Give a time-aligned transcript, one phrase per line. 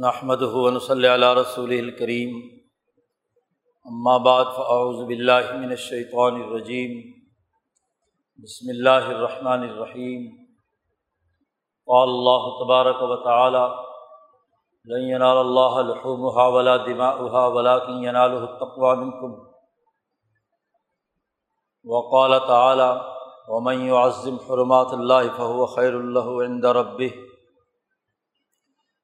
[0.00, 2.40] نحمد ہُون صلی اللہ رسول الکریم
[3.84, 7.12] اما بعد فاعوذ باللہ من الشیطان الرجیم
[8.42, 10.26] بسم اللہ الرحمن الرحیم
[11.86, 13.64] قال اللہ تبارک و تعالی
[14.84, 19.32] لن ينال اللہ لحومها ولا دماؤها، ولكن يناله التقوى منكم.
[21.84, 22.90] وقال تعالی
[23.48, 27.35] ومن يعظم حرمات اللہ فهو خیر له عند ربه.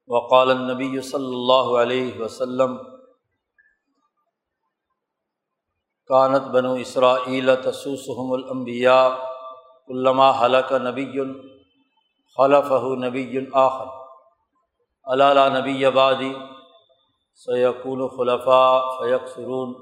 [0.09, 2.75] وقال النبی صلی اللہ علیہ وسلم
[6.09, 9.07] کانت بنو اسرائیل تسوسحم الانبیاء
[9.89, 11.05] علامہ حلق نبی
[12.37, 13.87] خلف نبی آخر.
[15.07, 16.33] علالہ نبی آبادی
[17.41, 19.73] سیقون خلفاء فیق سرون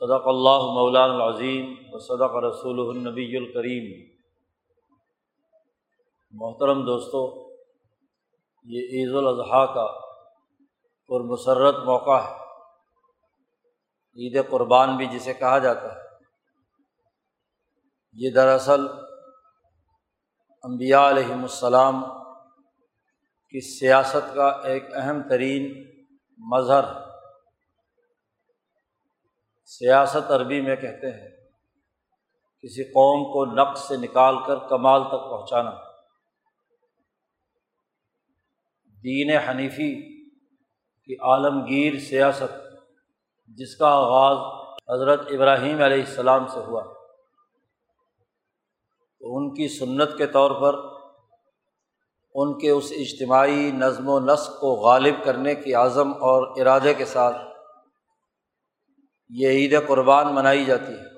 [0.00, 3.88] صدق اللہ مولان العظیم و صدق رسول النبی الکریم
[6.34, 7.26] محترم دوستو
[8.64, 10.00] یہ عید الاضحیٰ کا
[11.08, 12.34] پرمسرت موقع ہے۔
[14.16, 16.00] عید قربان بھی جسے کہا جاتا ہے۔
[18.12, 18.88] یہ دراصل
[20.62, 22.04] امبیا علیہم السلام
[23.48, 25.92] کی سیاست کا ایک اہم ترین
[26.38, 26.84] مظہر
[29.64, 31.28] سیاست عربی میں کہتے ہیں،
[32.60, 35.91] کسی قوم کو نقص سے نکال کر کمال تک پہنچانا۔
[39.04, 40.22] دین حنیفی
[41.04, 42.52] کی عالمگیر سیاست
[43.46, 44.38] جس کا آغاز
[44.94, 46.82] حضرت ابراہیم علیہ السلام سے ہوا۔
[49.20, 50.78] تو ان کی سنت کے طور پر
[52.34, 57.04] ان کے اس اجتماعی نظم و نسق کو غالب کرنے کی عزم اور ارادے کے
[57.04, 57.36] ساتھ
[59.28, 61.08] یہ عید قربان منائی جاتی ہے۔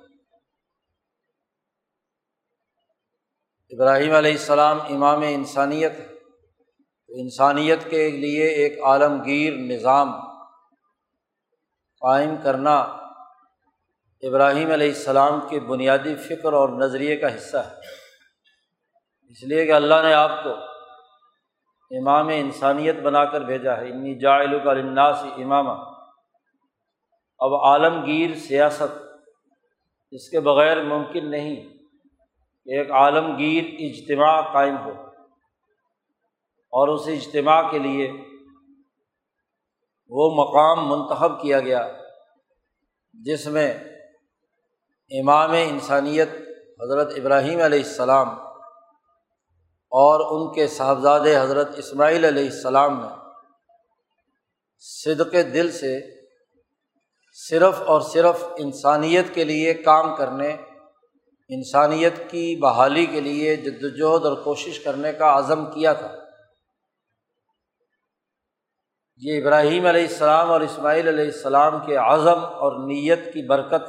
[3.70, 6.13] ابراہیم علیہ السلام امام انسانیت ہے۔
[7.20, 10.12] انسانیت کے لیے ایک عالمگیر نظام
[12.00, 12.76] قائم کرنا
[14.22, 17.74] ابراہیم علیہ السلام کے بنیادی فکر اور نظریے کا حصہ ہے۔
[19.30, 20.50] اس لیے کہ اللہ نے آپ کو
[21.98, 25.74] امام انسانیت بنا کر بھیجا ہے۔ انی جائل الناس امامہ
[27.38, 29.02] اب عالمگیر سیاست
[30.10, 31.56] اس کے بغیر ممکن نہیں
[32.64, 35.13] کہ ایک عالمگیر اجتماع قائم ہو۔
[36.74, 38.06] اور اس اجتماع کے لیے
[40.10, 41.88] وہ مقام منتخب کیا گیا،
[43.14, 43.68] جس میں
[45.10, 46.28] امام انسانیت
[46.82, 48.28] حضرت ابراہیم علیہ السلام
[49.92, 53.08] اور ان کے صاحبزاد حضرت اسماعیل علیہ السلام نے
[54.82, 55.94] صدق دل سے
[57.36, 60.50] صرف اور صرف انسانیت کے لیے کام کرنے،
[61.50, 66.12] انسانیت کی بحالی کے لیے جد وجہد اور کوشش کرنے کا عزم کیا تھا۔
[69.16, 73.86] یہ ابراہیم علیہ السلام اور اسماعیل علیہ السلام کے عزم اور نیت کی برکت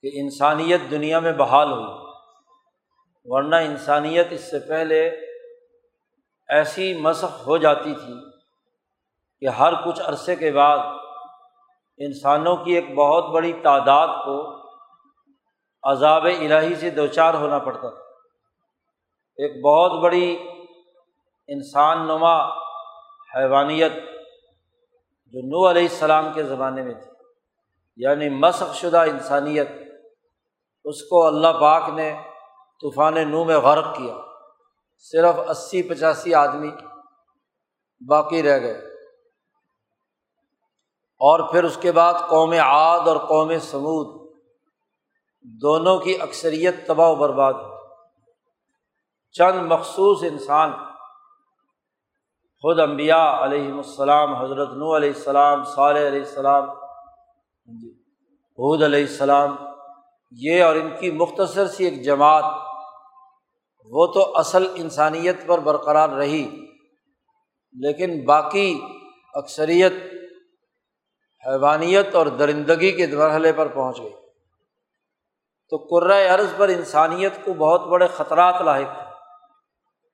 [0.00, 2.12] کہ انسانیت دنیا میں بحال ہوئی۔
[3.24, 5.08] ورنہ انسانیت اس سے پہلے
[6.48, 8.14] ایسی مشق ہو جاتی تھی
[9.40, 10.78] کہ ہر کچھ عرصے کے بعد
[11.98, 14.62] انسانوں کی ایک بہت بڑی تعداد کو
[15.82, 18.02] عذاب الہی سے دو چار ہونا پڑتا تھا۔
[19.36, 20.38] ایک بہت بڑی
[21.48, 22.61] انسان نما
[23.36, 23.92] حیوانیت
[25.26, 27.12] جو نو علیہ السلام کے زمانے میں تھی
[27.96, 29.68] یعنی مسق شدہ انسانیت،
[30.84, 32.22] اس کو اللہ پاک نے
[32.80, 34.14] طوفان نو میں غرق کیا۔
[34.98, 36.70] صرف اسی پچاسی آدمی
[38.08, 38.78] باقی رہ گئے۔
[41.18, 44.36] اور پھر اس کے بعد قوم عاد اور قوم سمود
[45.42, 47.54] دونوں کی اکثریت تباہ و برباد۔
[49.32, 50.72] چند مخصوص انسان
[52.64, 57.88] خود امبیا علیہم السلام، حضرت نو علیہ السلام، صالح علیہ السلام ہاں جی،
[58.58, 59.56] حود علیہ السلام،
[60.30, 62.44] یہ اور ان کی مختصر سی ایک جماعت،
[63.84, 66.44] وہ تو اصل انسانیت پر برقرار رہی،
[67.74, 68.80] لیکن باقی
[69.34, 69.92] اکثریت
[71.46, 74.12] حیوانیت اور درندگی کے مرحلے پر پہنچ گئی۔
[75.70, 79.10] تو قرۂۂ عرض پر انسانیت کو بہت بڑے خطرات لاحق تھے۔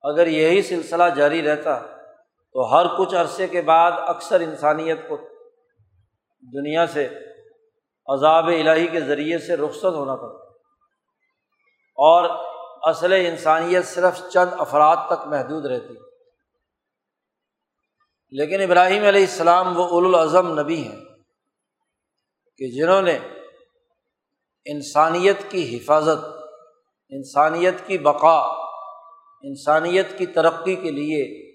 [0.02, 1.97] اگر یہی سلسلہ جاری رہتا
[2.58, 5.16] تو ہر کچھ عرصے کے بعد اکثر انسانیت کو
[6.42, 7.08] دنیا سے
[8.06, 10.44] عذاب الہی کے ذریعے سے رخصت ہونا پڑتا
[11.98, 12.28] اور
[12.82, 15.94] اصل انسانیت صرف چند افراد تک محدود رہتی
[18.30, 21.00] لیکن ابراہیم علیہ السلام وہ الاظم نبی ہیں
[22.56, 23.18] کہ جنہوں نے
[24.64, 26.24] انسانیت کی حفاظت،
[27.08, 28.38] انسانیت کی بقا،
[29.42, 31.47] انسانیت کی ترقی کے لیے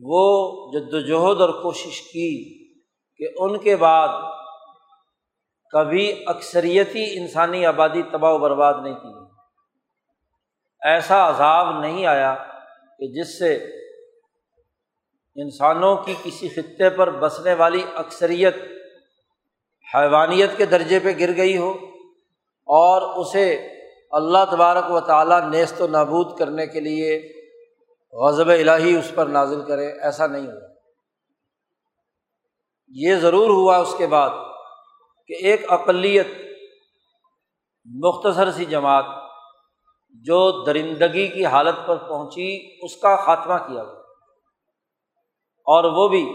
[0.00, 0.24] وہ
[0.72, 2.32] جد وجہد اور کوشش کی
[3.20, 4.08] کہ ان کے بعد
[5.72, 9.14] کبھی اکثریتی انسانی آبادی تباہ و برباد نہیں کی
[10.82, 12.34] ایسا عذاب نہیں آیا
[12.98, 13.54] کہ جس سے
[15.36, 18.56] انسانوں کی کسی خطے پر بسنے والی اکثریت
[19.86, 21.70] حیوانیت کے درجے پہ گر گئی ہو
[22.68, 23.46] اور اسے
[24.12, 27.18] اللہ تبارک و تعالیٰ نیست و نابود کرنے کے لیے
[28.12, 30.68] غضب الہی اس پر نازل کرے، ایسا نہیں ہوا۔
[32.88, 34.30] یہ ضرور ہوا اس کے بعد
[35.26, 36.26] کہ ایک اقلیت
[37.84, 39.04] مختصر سی جماعت
[40.10, 44.00] جو درندگی کی حالت پر پہنچی، اس کا خاتمہ کیا گیا۔
[45.68, 46.26] اور وہ بھی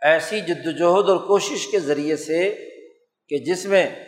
[0.00, 2.68] ایسی جد وجہد اور کوشش کے ذریعے سے
[3.28, 4.04] کہ جس میں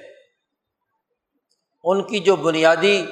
[1.84, 3.06] ان کی جو بنیادی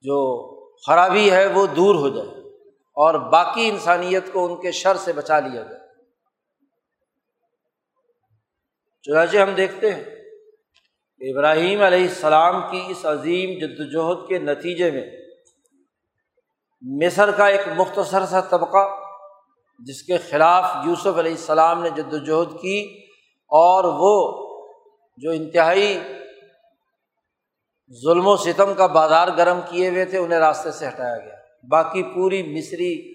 [0.00, 0.50] جو
[0.86, 2.28] خرابی ہے وہ دور ہو جائے
[2.96, 5.84] اور باقی انسانیت کو ان کے شر سے بچا لیا جائے۔
[9.02, 10.04] چنانچہ ہم دیکھتے ہیں
[11.18, 15.06] کہ ابراہیم علیہ السلام کی اس عظیم جد وجہد کے نتیجے میں
[16.82, 18.88] مصر کا ایک مختصر سا طبقہ
[19.78, 23.04] جس کے خلاف یوسف علیہ السلام نے جد وجہد کی
[23.46, 24.44] اور وہ
[25.16, 26.00] جو انتہائی
[27.92, 31.34] ظلم و ستم کا بازار گرم کیے ہوئے تھے، انہیں راستے سے ہٹایا گیا۔
[31.68, 33.14] باقی پوری مصری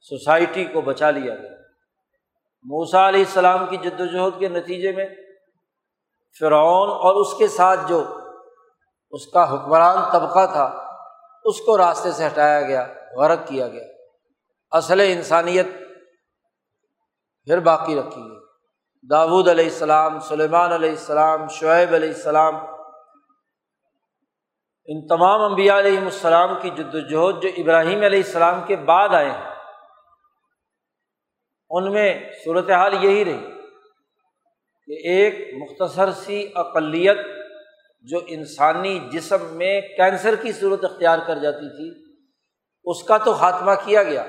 [0.00, 1.50] سوسائٹی کو بچا لیا گیا۔
[2.62, 5.06] موسا علیہ السلام کی جد وجہد کے نتیجے میں
[6.40, 8.16] فرعون اور اس کے ساتھ جو
[9.10, 10.86] اس کا حکمران طبقہ تھا،
[11.44, 13.84] اس کو راستے سے ہٹایا گیا، غرق کیا گیا۔
[14.70, 15.66] اصل انسانیت
[17.44, 18.38] پھر باقی رکھی گئی۔
[19.10, 22.54] داود علیہ السلام، سلیمان علیہ السلام، شعیب علیہ السلام
[24.86, 29.30] ان تمام انبیاء علیہ السلام کی جد وجہد جو ابراہیم علیہ السلام کے بعد آئے
[29.30, 29.50] ہیں،
[31.70, 33.46] ان میں صورت حال یہی رہی
[34.86, 37.18] کہ ایک مختصر سی اقلیت
[38.00, 42.14] جو انسانی جسم میں کینسر کی صورت اختیار کر جاتی تھی،
[42.84, 44.26] اس کا تو خاتمہ کیا گیا۔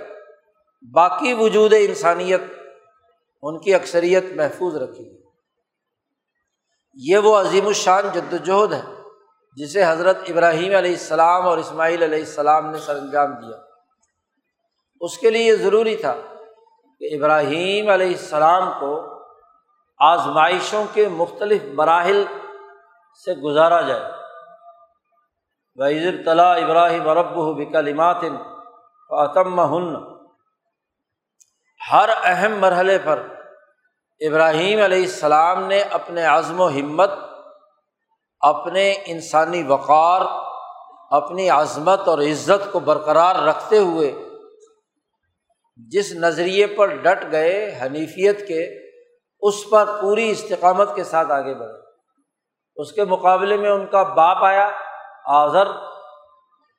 [0.94, 2.42] باقی وجود انسانیت
[3.42, 5.22] ان کی اکثریت محفوظ رکھی گئی۔
[6.94, 9.01] یہ وہ عظیم الشان جد وجہد ہے۔
[9.56, 13.58] جسے حضرت ابراہیم علیہ السلام اور اسماعیل علیہ السلام نے سر انجام دیا۔
[15.00, 16.14] اس کے لیے یہ ضروری تھا
[17.00, 19.24] کہ ابراہیم علیہ السلام کو
[20.00, 22.24] آزمائشوں کے مختلف مراحل
[23.26, 24.12] سے گزارا جائے۔
[25.76, 28.22] وزیر طلاء ابراہیم رب بکلمات
[29.10, 29.96] فاطم ہن
[31.92, 33.28] ہر اہم مرحلے پر
[34.20, 37.12] ابراہیم علیہ السلام نے اپنے عزم و ہمت
[38.42, 40.22] اپنے انسانی وقار،
[41.12, 44.24] اپنی عظمت اور عزت کو برقرار رکھتے ہوئے
[45.76, 48.88] جس نظریے پر ڈٹ گئے حنیفیت کے،
[49.40, 51.82] اس پر پوری استقامت کے ساتھ آگے بڑھے۔
[52.76, 54.70] اس کے مقابلے میں ان کا باپ آیا،
[55.26, 55.68] آذر،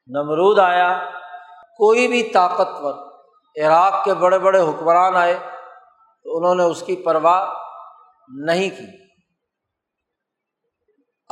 [0.06, 1.11] نمرود آیا،
[1.76, 2.94] کوئی بھی طاقتور
[3.65, 5.35] عراق کے بڑے بڑے حکمران آئے
[6.25, 7.55] تو انہوں نے اس کی پرواہ
[8.29, 9.02] نہیں کی۔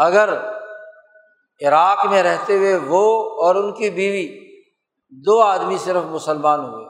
[0.00, 0.28] اگر
[1.60, 3.02] عراق میں رہتے ہوئے وہ
[3.42, 4.26] اور ان کی بیوی
[5.12, 6.86] دو آدمی صرف مسلمان ہوئے،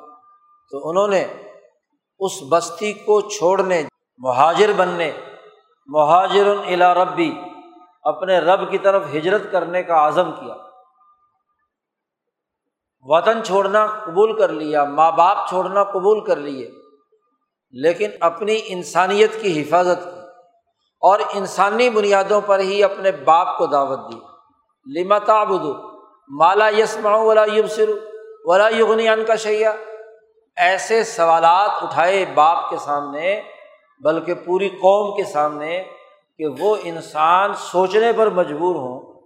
[0.70, 1.24] تو انہوں نے
[2.18, 3.82] اس بستی کو چھوڑنے،
[4.18, 5.12] مہاجر بننے
[5.86, 7.32] مہاجر الا ربی،
[8.02, 10.54] اپنے رب کی طرف ہجرت کرنے کا عزم کیا۔
[13.06, 16.70] وطن چھوڑنا قبول کر لیا، ماں باپ چھوڑنا قبول کر لیے،
[17.70, 20.19] لیکن اپنی انسانیت کی حفاظت کی۔
[21.00, 24.18] اور انسانی بنیادوں پر ہی اپنے باپ کو دعوت دی۔
[25.00, 25.66] لما تعبد
[26.28, 27.90] مالا یسما ولا یبصر
[28.44, 29.72] ولا یغنیان کا شیا
[30.56, 33.42] ایسے سوالات اٹھائے باپ کے سامنے،
[34.00, 35.84] بلکہ پوری قوم کے سامنے
[36.38, 39.20] کہ وہ انسان سوچنے پر مجبور ہوں۔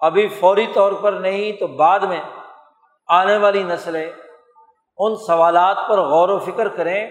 [0.00, 2.20] ابھی فوری طور پر نہیں تو بعد میں
[3.08, 4.10] آنے والی نسلیں
[4.98, 7.06] ان سوالات پر غور و فکر کریں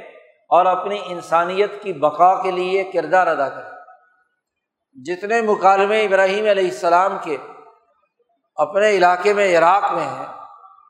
[0.50, 3.79] اور اپنی انسانیت کی بقا کے لیے کردار ادا کریں۔
[4.94, 7.38] جتنے مکالمے ابراہیم علیہ السلام کے
[8.56, 10.26] اپنے علاقے میں عراق میں ہیں،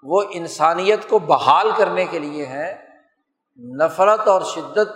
[0.03, 2.77] وہ انسانیت کو بحال کرنے کے لیے ہیں،
[3.83, 4.89] نفرت اور شدت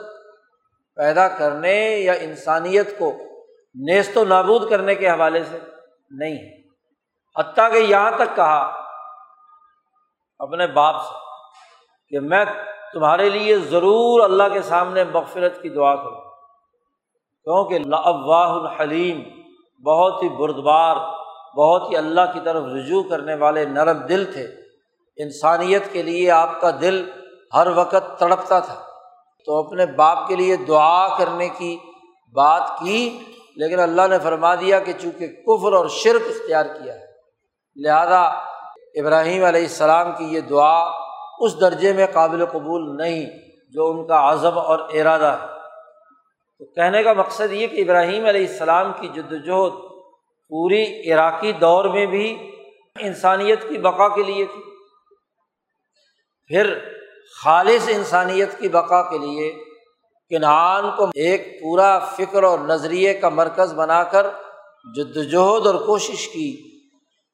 [0.95, 3.13] پیدا کرنے یا انسانیت کو
[3.75, 5.59] نیست و نابود کرنے کے حوالے سے
[6.11, 6.61] نہیں ہے۔
[7.39, 8.83] حتیٰ کہ یہاں تک کہا
[10.39, 11.15] اپنے باپ سے
[12.07, 12.45] کہ میں
[12.93, 16.22] تمہارے لیے ضرور اللہ کے سامنے مغفرت کی دعا کروں۔
[17.43, 19.23] کیونکہ لاواہ الحلیم
[19.83, 20.95] بہت ہی بردبار،
[21.57, 24.47] بہت ہی اللہ کی طرف رجوع کرنے والے نرم دل تھے۔
[25.17, 27.09] انسانیت کے لیے آپ کا دل
[27.53, 28.75] ہر وقت تڑپتا تھا۔
[29.45, 31.77] تو اپنے باپ کے لیے دعا کرنے کی
[32.35, 33.19] بات کی،
[33.55, 37.05] لیکن اللہ نے فرما دیا کہ چونکہ کفر اور شرک اختیار کیا ہے،
[37.75, 38.21] لہذا
[38.95, 40.83] ابراہیم علیہ السلام کی یہ دعا
[41.39, 43.25] اس درجے میں قابل قبول نہیں
[43.73, 45.52] جو ان کا عزم اور ارادہ ہے۔
[46.63, 49.73] تو کہنے کا مقصد یہ کہ ابراہیم علیہ السلام کی جد وجہد
[50.49, 52.51] پوری عراقی دور میں بھی
[52.99, 54.61] انسانیت کی بقا کے لیے تھی۔
[56.47, 56.79] پھر
[57.43, 59.53] خالص انسانیت کی بقا کے لیے
[60.29, 64.27] کنعان کو ایک پورا فکر اور نظریے کا مرکز بنا کر
[64.95, 66.79] جد وجہد اور کوشش کی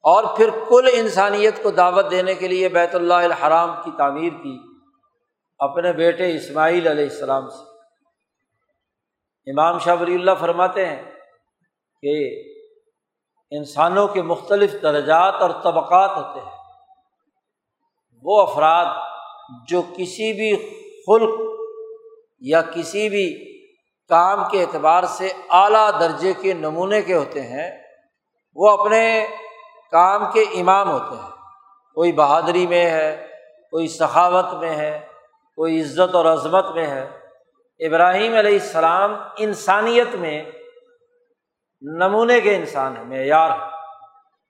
[0.03, 4.57] اور پھر کل انسانیت کو دعوت دینے کے لیے بیت اللہ الحرام کی تعمیر کی
[5.59, 7.78] اپنے بیٹے اسماعیل علیہ السلام سے۔
[9.45, 11.03] امام شاہ ولی اللہ فرماتے ہیں
[12.01, 12.43] کہ
[13.51, 16.57] انسانوں کے مختلف درجات اور طبقات ہوتے ہیں۔
[18.23, 18.85] وہ افراد
[19.67, 20.55] جو کسی بھی
[21.07, 21.39] خلق
[22.39, 23.57] یا کسی بھی
[24.09, 27.71] کام کے اعتبار سے اعلیٰ درجے کے نمونے کے ہوتے ہیں،
[28.55, 29.27] وہ اپنے
[29.91, 31.29] کام کے امام ہوتے ہیں۔
[31.95, 33.27] کوئی بہادری میں ہے،
[33.71, 35.07] کوئی سخاوت میں ہے،
[35.55, 37.28] کوئی عزت اور عظمت میں ہے۔
[37.79, 40.51] ابراہیم علیہ السلام انسانیت میں
[41.81, 43.65] نمونے کے انسان ہے معیار ہے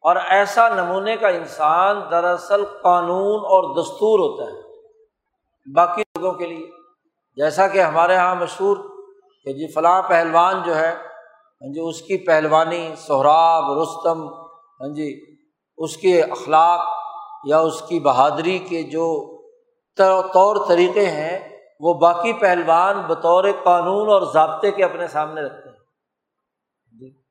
[0.03, 4.61] اور ایسا نمونے کا انسان دراصل قانون اور دستور ہوتا ہے
[5.75, 6.67] باقی لوگوں کے لیے۔
[7.35, 8.77] جیسا کہ ہمارے یہاں مشہور
[9.45, 10.93] کہ جی فلاں پہلوان جو ہے
[11.61, 14.27] ہاں جی اس کی پہلوانی سہراب، رستم
[14.81, 15.35] ہاں جی
[15.77, 16.87] اس کے اخلاق
[17.43, 19.37] یا اس کی بہادری کے جو
[20.33, 25.75] طور طریقے ہیں وہ باقی پہلوان بطور قانون اور ضابطے کے اپنے سامنے رکھتے ہیں۔
[26.99, 27.21] جی۔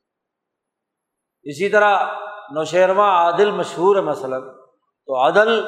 [1.43, 2.05] اسی طرح
[2.51, 4.43] نوشیرواں عادل مشہور ہے مثلاً،
[5.07, 5.67] تو عدل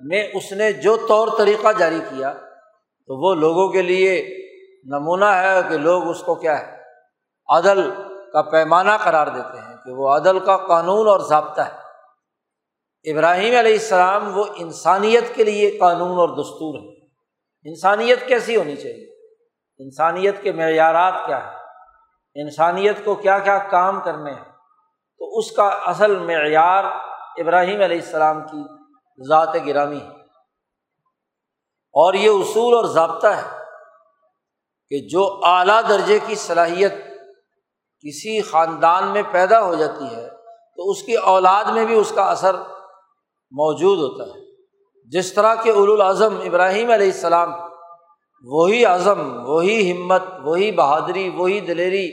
[0.00, 2.32] میں اس نے جو طور طریقہ جاری کیا
[3.06, 4.36] تو وہ لوگوں کے لیے
[4.84, 6.76] نمونہ ہے کہ لوگ اس کو کیا ہے
[7.48, 7.90] عدل
[8.32, 11.80] کا پیمانہ قرار دیتے ہیں کہ وہ عدل کا قانون اور ضابطہ ہے۔
[13.12, 16.99] ابراہیم علیہ السلام وہ انسانیت کے لیے قانون اور دستور ہے
[17.64, 19.10] انسانیت کیسی ہونی چاہیے؟
[19.78, 21.56] انسانیت کے معیارات کیا ہے
[22.42, 24.44] انسانیت کو کیا کیا کام کرنے ہیں؟
[25.18, 26.84] تو اس کا اصل معیار
[27.38, 28.62] ابراہیم علیہ السلام کی
[29.28, 30.20] ذات گرامی ہے۔
[31.92, 33.58] اور یہ اصول اور ضابطہ ہے
[34.88, 36.92] کہ جو اعلیٰ درجے کی صلاحیت
[38.00, 40.28] کسی خاندان میں پیدا ہو جاتی ہے،
[40.76, 42.54] تو اس کی اولاد میں بھی اس کا اثر
[43.50, 44.49] موجود ہوتا ہے۔
[45.12, 47.52] جس طرح کے الاظم ابراہیم علیہ السلام،
[48.44, 52.06] وہی عزم وہی ہمت، وہی بہادری، وہی دلیری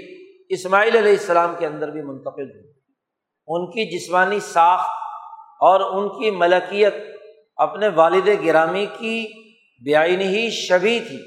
[0.50, 2.74] اسماعیل علیہ السلام کے اندر بھی منتقل ہوئی
[3.48, 4.89] ان کی جسمانی ساخت
[5.60, 6.94] اور ان کی ملکیت
[7.56, 9.27] اپنے والد گرامی کی
[9.84, 11.18] بیائی ہی شبی تھی۔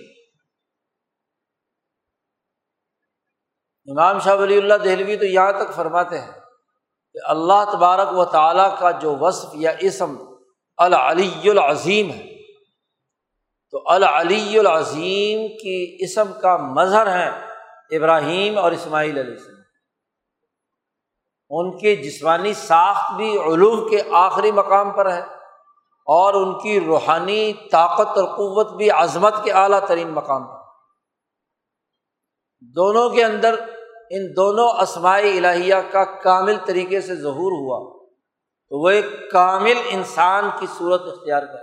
[3.88, 6.32] امام شاہ ولی اللہ دہلوی تو یہاں تک فرماتے ہیں
[7.14, 10.16] کہ اللہ تبارک و تعالیٰ کا جو وصف یا اسم
[10.80, 12.30] العلی العظیم ہے۔
[13.70, 17.28] تو العلی العظیم کی اسم کا مظہر ہے
[17.96, 19.60] ابراہیم اور اسماعیل علیہ السلام۔
[21.50, 25.22] ان کی جسمانی ساخت بھی علوم کے آخری مقام پر ہے
[26.06, 30.60] اور ان کی روحانی طاقت اور قوت بھی عظمت کے اعلیٰ ترین مقام پر۔
[32.60, 33.54] دونوں کے اندر
[34.10, 37.99] ان دونوں اسماعی الہیہ کا کامل طریقے سے ظہور ہوا۔
[38.70, 41.58] تو وہ ایک کامل انسان کی صورت اختیار کر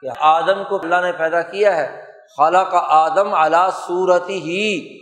[0.00, 2.04] کہ آدم کو اللہ نے پیدا کیا ہے
[2.36, 4.98] خالہ کا آدم اعلیٰ صورتی ہی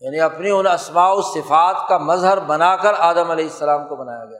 [0.00, 4.24] یعنی اپنی ان اسماع و صفات کا مظہر بنا کر آدم علیہ السلام کو بنایا
[4.24, 4.38] گیا۔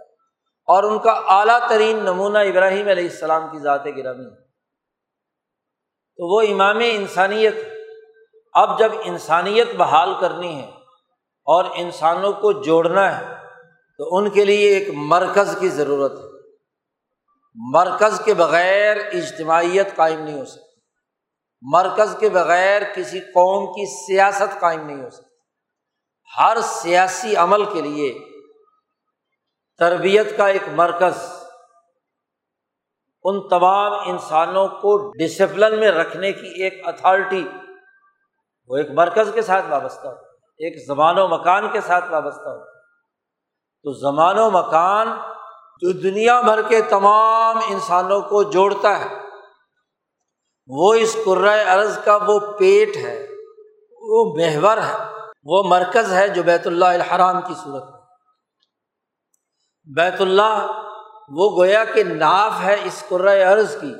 [0.67, 4.31] اور ان کا اعلیٰ ترین نمونہ ابراہیم علیہ السلام کی ذات گرامی۔
[6.17, 7.55] تو وہ امام انسانیت۔
[8.53, 10.71] اب جب انسانیت بحال کرنی ہے
[11.45, 13.46] اور انسانوں کو جوڑنا ہے
[13.99, 16.37] تو ان کے لیے ایک مرکز کی ضرورت ہے۔
[17.55, 20.81] مرکز کے بغیر اجتماعیت قائم نہیں ہو سکتی۔
[21.63, 25.27] مرکز کے بغیر کسی قوم کی سیاست قائم نہیں ہو سکتی۔
[26.39, 28.19] ہر سیاسی عمل کے لیے
[29.79, 31.33] تربیت کا ایک مرکز۔
[33.25, 37.49] ان تمام انسانوں کو ڈسپلن میں رکھنے کی ایک اتھارٹی
[38.69, 40.15] وہ ایک مرکز کے ساتھ وابستہ ہو۔
[40.59, 42.76] ایک زمان و مکان کے ساتھ وابستہ ہو۔
[43.87, 45.09] تو زمان و مکان
[45.81, 49.15] جو دنیا بھر کے تمام انسانوں کو جوڑتا ہے۔
[50.67, 51.17] وہ اس
[51.67, 53.27] عرض کا وہ پیٹ ہے،
[54.01, 54.97] وہ محور ہے،
[55.43, 58.01] وہ مرکز ہے جو بیت اللہ الحرام کی صورت میں۔
[59.97, 60.83] بیت اللہ
[61.29, 63.05] وہ گویا کہ ناف ہے اس
[63.53, 63.95] عرض کی،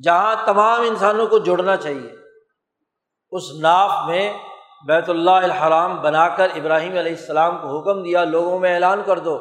[0.00, 2.12] جہاں تمام انسانوں کو جڑنا چاہیے۔
[3.30, 4.38] اس ناف میں
[4.86, 9.18] بیت اللہ الحرام بنا کر ابراہیم علیہ السلام کو حکم دیا، لوگوں میں اعلان کر
[9.18, 9.38] دو۔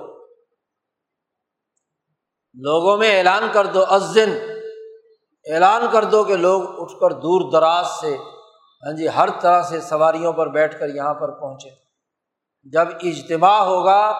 [2.53, 4.29] لوگوں میں اعلان کر دو ازن
[5.53, 8.17] اعلان کر دو کہ لوگ اٹھ کر دور دراز سے
[8.85, 11.69] ہاں جی ہر طرح سے سواریوں پر بیٹھ کر یہاں پر پہنچے۔
[12.63, 14.19] جب اجتماع ہوگا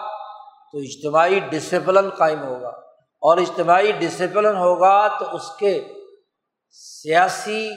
[0.72, 2.68] تو اجتماعی ڈسپلن قائم ہوگا۔
[3.22, 5.84] اور اجتماعی ڈسپلن ہوگا تو اس کے
[6.70, 7.70] سیاسی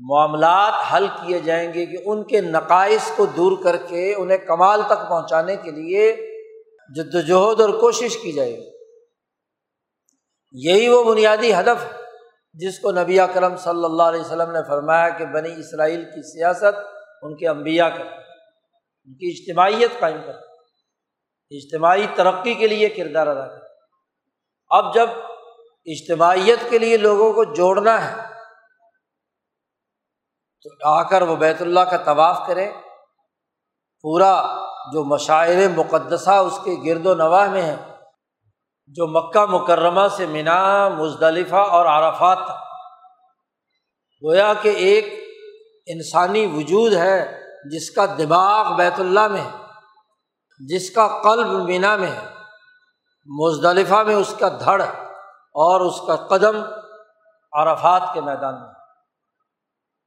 [0.00, 4.82] معاملات حل کیے جائیں گے کہ ان کے نقائص کو دور کر کے انہیں کمال
[4.82, 6.12] تک پہنچانے کے لیے
[6.96, 8.70] جد وجہد اور کوشش کی جائے۔ گی
[10.52, 11.84] یہی وہ بنیادی ہدف
[12.52, 16.74] جس کو نبی کرم صلی اللہ علیہ وسلم نے فرمایا کہ بنی اسرائیل کی سیاست
[17.22, 20.34] ان کے انبیاء کر ان کی اجتماعیت قائم کر
[21.50, 23.62] اجتماعی ترقی کے لیے کردار ادا کر
[24.68, 25.08] اب جب
[25.84, 28.33] اجتماعیت کے لیے لوگوں کو جوڑنا ہے
[30.64, 32.72] تو آ کر وہ بیت اللہ کا طواف کرے۔
[34.04, 34.34] پورا
[34.92, 37.76] جو مشاعر مقدسہ اس کے گرد و نواح میں ہے،
[38.86, 42.38] جو مکہ مکرمہ سے منا مزدلفہ اور عرفات
[44.22, 45.06] گویا کہ ایک
[45.86, 47.40] انسانی وجود ہے
[47.70, 49.50] جس کا دماغ بیت اللہ میں ہے،
[50.68, 52.26] جس کا قلب مینا میں ہے۔
[53.26, 54.82] مزدلفہ میں اس کا دھڑ
[55.54, 56.56] اور اس کا قدم
[57.52, 58.73] عرفات کے میدان میں۔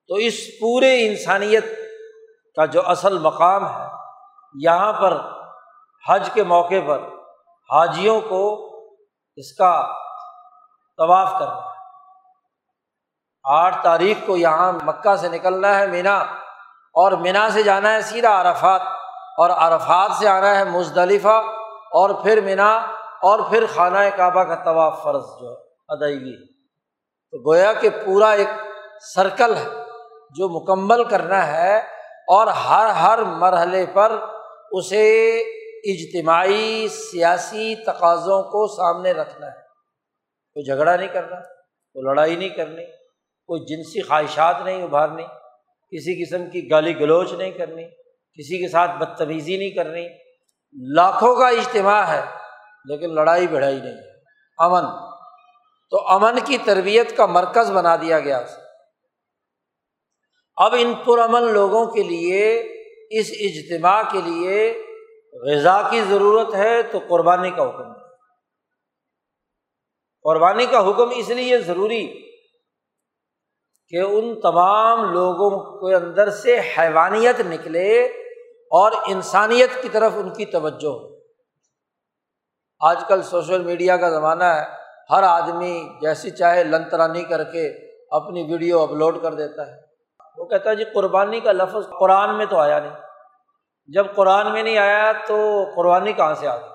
[0.07, 1.65] تو اس پورے انسانیت
[2.55, 3.87] کا جو اصل مقام ہے،
[4.55, 5.17] یہاں پر
[6.09, 6.99] حج کے موقع پر
[7.73, 8.69] حاجیوں کو
[9.35, 9.93] اس کا
[10.97, 11.75] طواف کرنا ہے۔
[13.43, 16.17] آٹھ تاریخ کو یہاں مکہ سے نکلنا ہے، مینا،
[16.95, 18.81] اور مینا سے جانا ہے سیدھا عرفات،
[19.37, 21.41] اور عرفات سے آنا ہے مزدلفہ،
[21.91, 22.75] اور پھر مینا،
[23.21, 26.53] اور پھر خانہ کعبہ کا طواف فرض جو ادائیگی۔
[27.31, 28.47] تو گویا کہ پورا ایک
[29.15, 29.86] سرکل ہے۔
[30.29, 31.77] جو مکمل کرنا ہے
[32.27, 34.19] اور ہر ہر مرحلے پر
[34.71, 35.39] اسے
[35.85, 39.67] اجتماعی سیاسی تقاضوں کو سامنے رکھنا ہے۔
[40.53, 42.85] کوئی جھگڑا نہیں کرنا، کوئی لڑائی نہیں کرنی،
[43.47, 45.23] کوئی جنسی خواہشات نہیں ابھارنی،
[45.91, 47.83] کسی قسم کی گالی گلوچ نہیں کرنی،
[48.33, 50.07] کسی کے ساتھ بدتمیزی نہیں کرنی۔
[50.93, 52.21] لاکھوں کا اجتماع ہے،
[52.85, 54.17] لیکن لڑائی بڑھائی نہیں۔ ہے
[54.57, 54.83] امن،
[55.89, 58.66] تو امن کی تربیت کا مرکز بنا دیا گیا۔ اسے
[60.57, 62.59] اب ان پرامن لوگوں کے لیے،
[63.09, 64.83] اس اجتماع کے لیے
[65.33, 68.07] غذا کی ضرورت ہے تو قربانی کا حکم۔ ہے
[70.23, 72.07] قربانی کا حکم اس لیے ضروری
[73.89, 78.05] کہ ان تمام لوگوں کے اندر سے حیوانیت نکلے
[78.71, 81.17] اور انسانیت کی طرف ان کی توجہ ہو۔
[82.79, 84.63] آج کل سوشل میڈیا کا زمانہ ہے،
[85.09, 87.67] ہر آدمی جیسی چاہے لنترانی کر کے
[88.11, 89.86] اپنی ویڈیو اپلوڈ کر دیتا ہے۔
[90.37, 92.93] وہ کہتا ہے جی قربانی کا لفظ قرآن میں تو آیا نہیں۔
[93.87, 95.35] جب قرآن میں نہیں آیا تو
[95.75, 96.69] قربانی کہاں سے آ گئی؟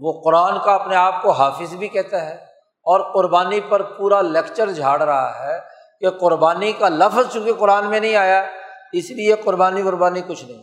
[0.00, 2.34] وہ قرآن کا اپنے آپ کو حافظ بھی کہتا ہے
[2.82, 5.58] اور قربانی پر پورا لیکچر جھاڑ رہا ہے
[6.00, 8.46] کہ قربانی کا لفظ چونکہ قرآن میں نہیں آیا،
[8.92, 10.62] اس لیے قربانی قربانی کچھ نہیں۔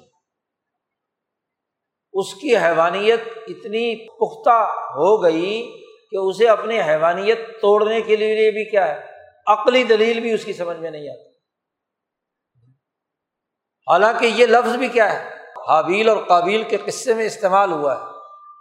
[2.14, 8.70] اس کی حیوانیت اتنی پختہ ہو گئی کہ اسے اپنی حیوانیت توڑنے کے لیے بھی
[8.70, 9.02] کیا ہے،
[9.48, 11.37] عقلی دلیل بھی اس کی سمجھ میں نہیں آتی۔
[13.90, 15.30] حالانکہ یہ لفظ بھی کیا ہے؟
[15.68, 18.02] حابیل اور قابیل کے قصے میں استعمال ہوا ہے۔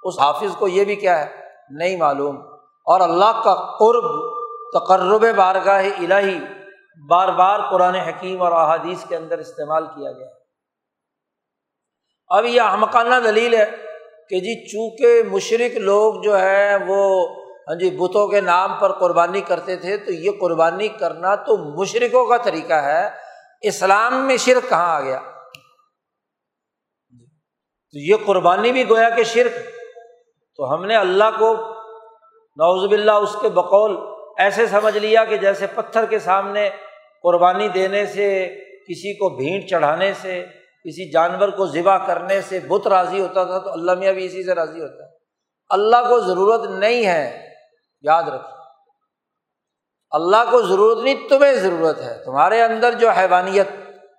[0.02, 1.36] اس حافظ کو یہ بھی کیا ہے؟
[1.70, 2.36] نہیں معلوم۔
[2.84, 4.36] اور اللہ کا قرب،
[4.78, 6.38] تقرب بارگاہ الہی،
[7.08, 10.26] بار بار قرآن حکیم اور احادیث کے اندر استعمال کیا گیا
[12.28, 13.70] اب یہ ہمکانہ دلیل ہے
[14.28, 17.28] کہ جی چونکہ مشرق لوگ جو ہے وہ
[17.68, 22.26] ہاں جی بتوں کے نام پر قربانی کرتے تھے تو یہ قربانی کرنا تو مشرقوں
[22.26, 23.25] کا طریقہ ہے۔
[23.62, 25.18] اسلام میں شرک کہاں آ گیا؟
[27.92, 29.52] تو یہ قربانی بھی گویا کہ شرک۔
[30.56, 31.54] تو ہم نے اللہ کو
[32.56, 33.96] نوزب اللہ اس کے بقول
[34.38, 36.70] ایسے سمجھ لیا کہ جیسے پتھر کے سامنے
[37.22, 38.48] قربانی دینے سے،
[38.88, 40.46] کسی کو بھیڑ چڑھانے سے،
[40.84, 44.44] کسی جانور کو ذبح کرنے سے بت راضی ہوتا تھا تو اللہ میاں بھی اسی
[44.44, 45.08] سے راضی ہوتا۔ ہے
[45.68, 47.48] اللہ کو ضرورت نہیں ہے،
[48.02, 48.55] یاد رکھو۔
[50.10, 53.68] اللہ کو ضرورت نہیں، تمہیں ضرورت ہے۔ تمہارے اندر جو حیوانیت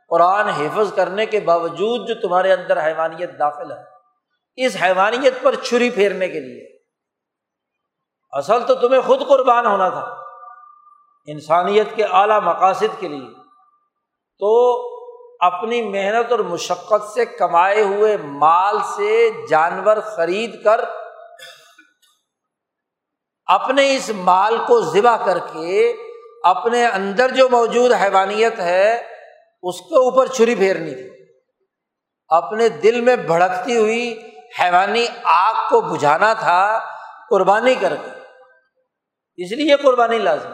[0.09, 3.83] قرآن حفظ کرنے کے باوجود جو تمہارے اندر حیوانیت داخل ہے،
[4.55, 6.79] اس حیوانیت پر چھری پھیرنے کے لیے۔
[8.31, 10.15] اصل تو تمہیں خود قربان ہونا تھا۔
[11.25, 13.27] انسانیت کے اعلیٰ مقاصد کے لیے۔
[14.39, 14.81] تو
[15.39, 20.85] اپنی محنت اور مشقت سے کمائے ہوئے مال سے جانور خرید کر
[23.47, 25.95] اپنے اس مال کو ذبح کر کے
[26.43, 29.07] اپنے اندر جو موجود حیوانیت ہے،
[29.63, 31.25] اس کے اوپر چھری پھیرنی تھی۔
[32.27, 36.79] اپنے دل میں بھڑکتی ہوئی حیوانی آگ کو بجھانا تھا،
[37.29, 38.11] قربانی کر کے۔
[39.43, 40.53] اس لیے قربانی لازم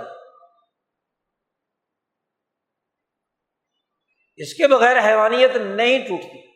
[4.36, 6.54] اس کے بغیر حیوانیت نہیں ٹوٹتی۔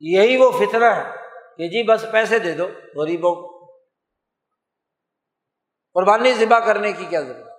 [0.00, 1.10] یہی وہ فتنہ ہے
[1.56, 3.53] کہ جی بس پیسے دے دو، غریبوں کو۔
[5.94, 7.54] قربانی ذبح کرنے کی کیا ضرورت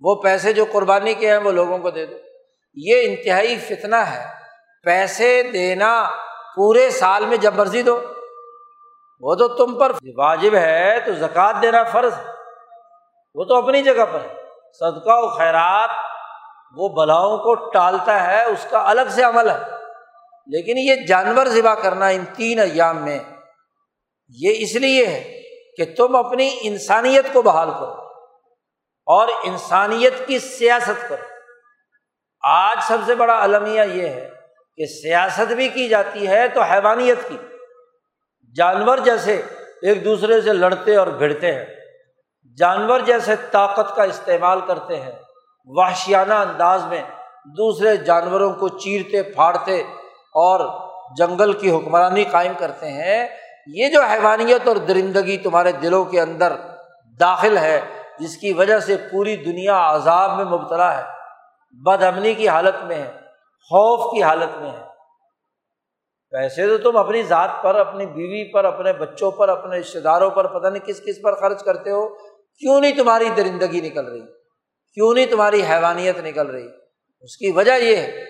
[0.00, 2.14] وہ پیسے جو قربانی کے ہیں وہ لوگوں کو دے دو۔
[2.74, 4.24] یہ انتہائی فتنہ ہے۔
[4.82, 6.10] پیسے دینا
[6.56, 8.00] پورے سال میں جب مرضی دو۔
[9.20, 12.24] وہ تو تم پر واجب ہے تو زکوٰۃ دینا فرض ہے۔
[13.34, 14.34] وہ تو اپنی جگہ پر ہے۔
[14.72, 15.90] صدقہ و خیرات
[16.76, 19.58] وہ بلاؤں کو ٹالتا ہے، اس کا الگ سے عمل ہے۔
[20.46, 23.18] لیکن یہ جانور ذبح کرنا ان تین ایام میں
[24.28, 25.37] یہ اس لیے ہے
[25.78, 27.94] کہ تم اپنی انسانیت کو بحال کرو
[29.06, 31.24] اور انسانیت کی سیاست کرو۔
[32.42, 34.30] آج سب سے بڑا المیہ یہ ہے
[34.76, 37.36] کہ سیاست بھی کی جاتی ہے تو حیوانیت کی۔
[38.56, 39.42] جانور جیسے
[39.82, 41.66] ایک دوسرے سے لڑتے اور بھڑتے ہیں۔
[42.56, 45.12] جانور جیسے طاقت کا استعمال کرتے ہیں۔
[45.64, 47.02] وحشیانہ انداز میں
[47.44, 49.80] دوسرے جانوروں کو چیرتے، پھاڑتے
[50.16, 53.28] اور جنگل کی حکمرانی قائم کرتے ہیں۔
[53.74, 56.52] یہ جو حیوانیت اور درندگی تمہارے دلوں کے اندر
[57.20, 57.80] داخل ہے،
[58.18, 61.02] جس کی وجہ سے پوری دنیا عذاب میں مبتلا ہے
[61.72, 63.12] بد امنی کی حالت میں ہے،
[63.60, 64.84] خوف کی حالت میں ہے۔
[66.30, 70.30] پیسے تو تم اپنی ذات پر، اپنی بیوی پر، اپنے بچوں پر، اپنے رشتے داروں
[70.30, 72.08] پر، پتہ نہیں کس کس پر خرچ کرتے ہو۔
[72.58, 74.20] کیوں نہیں تمہاری درندگی نکل رہی؟
[74.94, 76.68] کیوں نہیں تمہاری حیوانیت نکل رہی؟
[77.20, 78.24] اس کی وجہ یہ ہے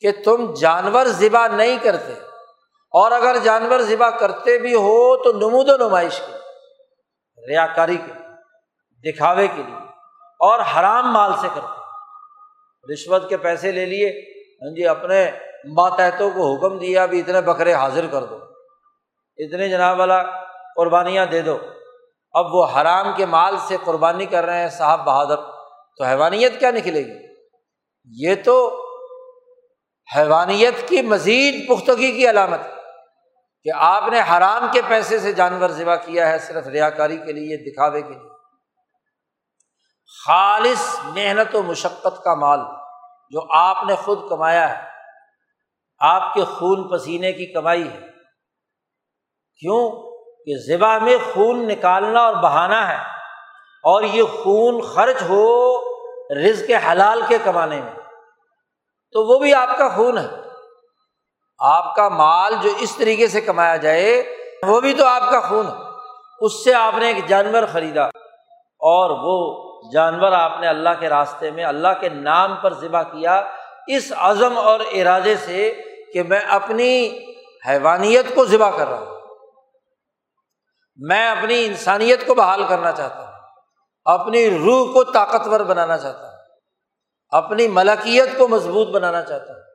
[0.00, 2.27] کہ تم جانور ذبح نہیں کرتے۔
[2.94, 6.36] اور اگر جانور ذبح کرتے بھی ہو تو نمود و نمائش کے
[7.38, 8.12] ریا کاری کے
[9.04, 9.76] دکھاوے کے لیے،
[10.40, 14.08] اور حرام مال سے کرتے رشوت کے پیسے لے لیے
[14.62, 15.30] ہاں جی اپنے
[15.74, 18.36] ماتحتوں کو حکم دیا بھی اتنے بکرے حاضر کر دو،
[19.38, 20.22] اتنے جناب والا
[20.76, 21.56] قربانیاں دے دو۔
[22.34, 25.36] اب وہ حرام کے مال سے قربانی کر رہے ہیں، صاحب بہادر،
[25.98, 27.16] تو حیوانیت کیا نکلے گی؟
[28.10, 28.56] یہ تو
[30.08, 32.76] حیوانیت کی مزید پختگی کی علامت ہے۔
[33.64, 37.32] کہ آپ نے حرام کے پیسے سے جانور ذبح کیا ہے صرف ریا کاری کے
[37.32, 38.28] لیے، دکھاوے کے لیے۔
[40.26, 42.60] خالص محنت و مشقت کا مال
[43.30, 44.88] جو آپ نے خود کمایا ہے،
[45.98, 48.00] آپ کے خون پسینے کی کمائی ہے۔
[49.60, 50.08] کیوں؟
[50.44, 52.98] کہ ذبح میں خون نکالنا اور بہانا ہے،
[53.82, 55.78] اور یہ خون خرچ ہو
[56.34, 57.92] رز کے حلال کے کمانے میں۔
[59.12, 60.47] تو وہ بھی آپ کا خون ہے۔
[61.58, 65.66] آپ کا مال جو اس طریقے سے کمایا جائے، وہ بھی تو آپ کا خون
[65.66, 65.72] ہے۔
[66.40, 68.04] اس سے آپ نے ایک جانور خریدا
[68.78, 73.42] اور وہ جانور آپ نے اللہ کے راستے میں، اللہ کے نام پر ذبح کیا۔
[73.86, 75.82] اس عزم اور ارادے سے
[76.14, 77.18] کہ میں اپنی
[77.68, 79.20] حیوانیت کو ذبح کر رہا ہوں۔
[80.96, 83.32] میں اپنی انسانیت کو بحال کرنا چاہتا ہوں۔
[84.04, 86.38] اپنی روح کو طاقتور بنانا چاہتا ہوں۔
[87.30, 89.67] اپنی ملکیت کو مضبوط بنانا چاہتا ہوں۔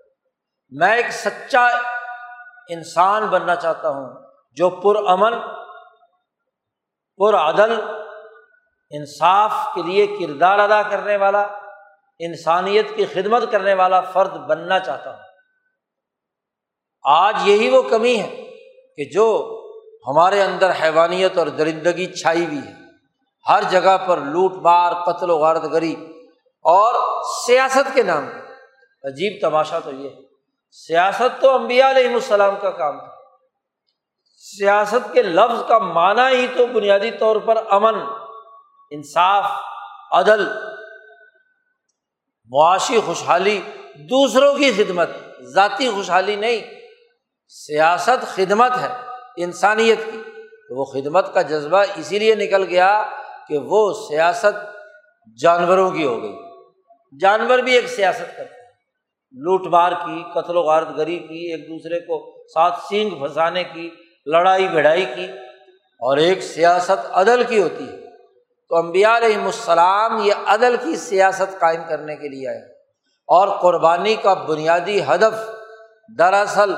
[0.73, 1.67] میں ایک سچا
[2.69, 4.13] انسان بننا چاہتا ہوں
[4.51, 5.33] جو پر امن،
[7.17, 7.33] پر
[8.89, 11.47] انصاف کے لیے کردار ادا کرنے والا،
[12.19, 15.19] انسانیت کی خدمت کرنے والا فرد بننا چاہتا ہوں۔
[17.03, 18.35] آج یہی وہ کمی ہے
[18.95, 19.49] کہ جو
[20.07, 22.73] ہمارے اندر حیوانیت اور درندگی چھائی ہوئی ہے۔
[23.49, 25.95] ہر جگہ پر لوٹ مار، قتل و غارت گری
[26.61, 28.27] اور سیاست کے نام
[29.03, 30.32] عجیب تماشا تو یہ ہے۔
[30.75, 33.07] سیاست تو امبیا علیہ السلام کا کام تھا۔
[34.37, 37.95] سیاست کے لفظ کا معنی ہی تو بنیادی طور پر امن،
[38.91, 39.45] انصاف،
[40.11, 40.47] عدل،
[42.49, 43.61] معاشی خوشحالی،
[43.95, 45.09] دوسروں کی خدمت،
[45.41, 46.61] ذاتی خوشحالی نہیں۔
[47.47, 48.87] سیاست خدمت ہے
[49.37, 50.21] انسانیت کی۔
[50.69, 53.03] وہ خدمت کا جذبہ اسی لیے نکل گیا
[53.47, 54.77] کہ وہ سیاست
[55.41, 56.35] جانوروں کی ہو گئی۔
[57.19, 58.62] جانور بھی ایک سیاست کرتے
[59.33, 63.89] لوٹ مار کی، قتل و غارت گری کی، ایک دوسرے کو ساتھ سینگ پھنسانے کی،
[64.25, 65.25] لڑائی بھڑائی کی،
[65.99, 68.03] اور ایک سیاست عدل کی ہوتی ہے۔
[68.69, 72.59] تو امبیا علیہ السلام یہ عدل کی سیاست قائم کرنے کے لیے آئے
[73.27, 75.49] اور قربانی کا بنیادی ہدف
[76.17, 76.73] دراصل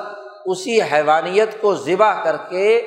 [0.45, 2.77] اسی حیوانیت کو ذبح کر کے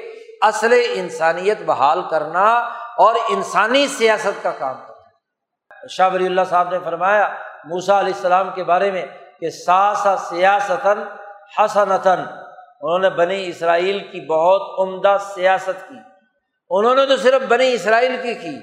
[0.43, 2.57] اصل انسانیت بحال کرنا
[2.99, 8.51] اور انسانی سیاست کا کام کرنا۔ شاہ ولی اللہ صاحب نے فرمایا موسا علیہ السلام
[8.55, 9.07] کے بارے میں
[9.41, 10.99] کہ سا سا سیاستاً
[11.59, 12.19] حسنتاً،
[12.81, 15.95] انہوں نے بنی اسرائیل کی بہت عمدہ سیاست کی۔
[16.71, 18.57] انہوں نے تو صرف بنی اسرائیل کی کی۔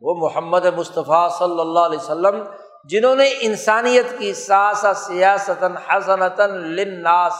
[0.00, 2.42] وہ محمد مصطفیٰ صلی اللہ علیہ وسلم،
[2.84, 7.32] جنہوں نے انسانیت کی ساسا سیاست حسنتاً لناس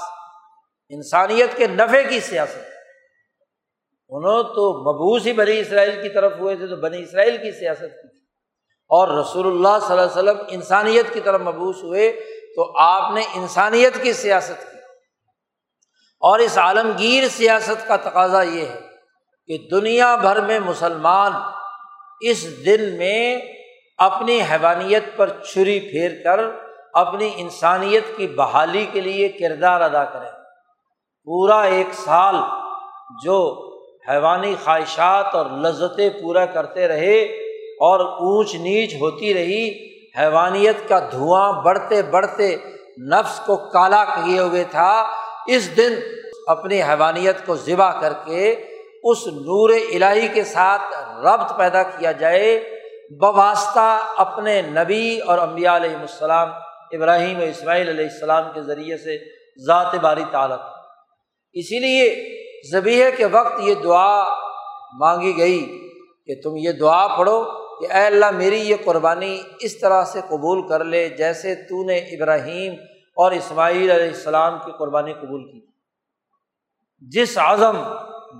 [0.88, 2.58] انسانیت کے نفے کی سیاست۔
[4.08, 7.80] انہوں تو مبوس ہی بنی اسرائیل کی طرف ہوئے تھے، تو بنی اسرائیل کی سیاست
[7.80, 8.18] کی تھی۔
[8.88, 12.20] اور رسول اللہ صلی اللہ علیہ وسلم انسانیت کی طرف مبوس ہوئے۔
[12.58, 14.78] تو آپ نے انسانیت کی سیاست کی۔
[16.20, 18.80] اور اس عالمگیر سیاست کا تقاضا یہ ہے
[19.46, 21.32] کہ دنیا بھر میں مسلمان
[22.20, 23.40] اس دن میں
[23.98, 26.40] اپنی حیوانیت پر چھری پھیر کر
[26.94, 30.30] اپنی انسانیت کی بحالی کے لیے کردار ادا کریں۔
[31.24, 32.34] پورا ایک سال
[33.24, 33.68] جو
[34.10, 37.20] حیوانی خواہشات اور لذتیں پورا کرتے رہے
[37.80, 42.56] اور اونچ نیچ ہوتی رہی حیوانیت کا دھواں بڑھتے بڑھتے
[43.10, 45.06] نفس کو کالا کیے ہوئے تھا۔
[45.46, 45.94] اس دن
[46.46, 48.64] اپنی حیوانیت کو ذبح کر کے
[49.02, 50.82] اس نور الہی کے ساتھ
[51.26, 52.74] ربط پیدا کیا جائے۔
[53.20, 56.48] بواسطہ اپنے نبی اور امبیا علیہ السلام،
[56.92, 59.18] ابراہیم و اسماعیل علیہ السلام کے ذریعے سے
[59.66, 60.60] ذات باری تعلق
[61.52, 62.08] اسی لیے
[62.72, 64.24] ذبیح کے وقت یہ دعا
[65.00, 65.88] مانگی گئی
[66.26, 70.68] کہ تم یہ دعا پڑھو۔ کہ اے اللہ میری یہ قربانی اس طرح سے قبول
[70.68, 72.74] کر لے جیسے تو نے ابراہیم
[73.16, 75.66] اور اسماعیل علیہ السلام کی قربانی قبول کی۔
[77.00, 77.76] جس عزم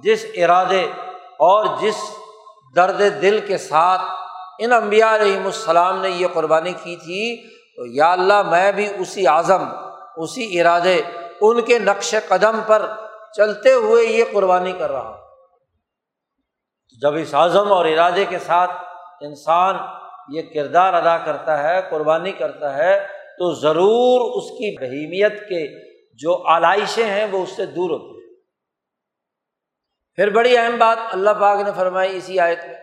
[0.02, 0.82] جس ارادے
[1.38, 1.94] اور جس
[2.76, 4.00] درد دل کے ساتھ
[4.58, 9.26] ان امبیا علیہم السلام نے یہ قربانی کی تھی، تو یا اللہ میں بھی اسی
[9.26, 9.64] اعظم
[10.16, 11.02] اسی ارادے،
[11.40, 12.92] ان کے نقش قدم پر
[13.36, 15.16] چلتے ہوئے یہ قربانی کر رہا ہوں۔
[17.00, 18.70] جب اس اعظم اور ارادے کے ساتھ
[19.20, 19.76] انسان
[20.28, 23.06] یہ کردار ادا کرتا ہے، قربانی کرتا ہے،
[23.38, 28.36] تو ضرور اس کی بہیمیت کے جو آلائشیں ہیں وہ اس سے دور ہوتی ہیں۔
[30.14, 32.74] پھر بڑی اہم بات اللہ پاک نے فرمائی اسی آیت میں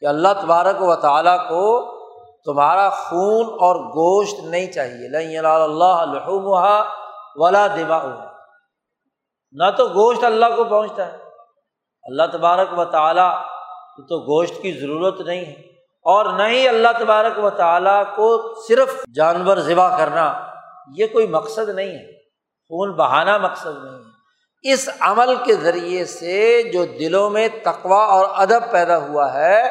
[0.00, 1.98] کہ اللہ تبارک و تعالیٰ کو
[2.44, 6.44] تمہارا خون اور گوشت نہیں چاہیے۔ اللہ لحوم
[7.36, 8.24] ولا دما
[9.52, 11.18] نہ تو گوشت اللہ کو پہنچتا ہے۔
[12.02, 13.34] اللہ تبارک و تعالیٰ
[14.02, 15.68] تو گوشت کی ضرورت نہیں ہے۔
[16.02, 20.46] اور نہ ہی اللہ تبارک و تعالیٰ کو صرف جانور ذبح کرنا،
[20.94, 22.12] یہ کوئی مقصد نہیں ہے۔
[22.68, 24.18] خون بہانا مقصد نہیں ہے۔
[24.62, 29.62] اس عمل کے ذریعے سے جو دلوں میں تقوا اور ادب پیدا ہوا ہے،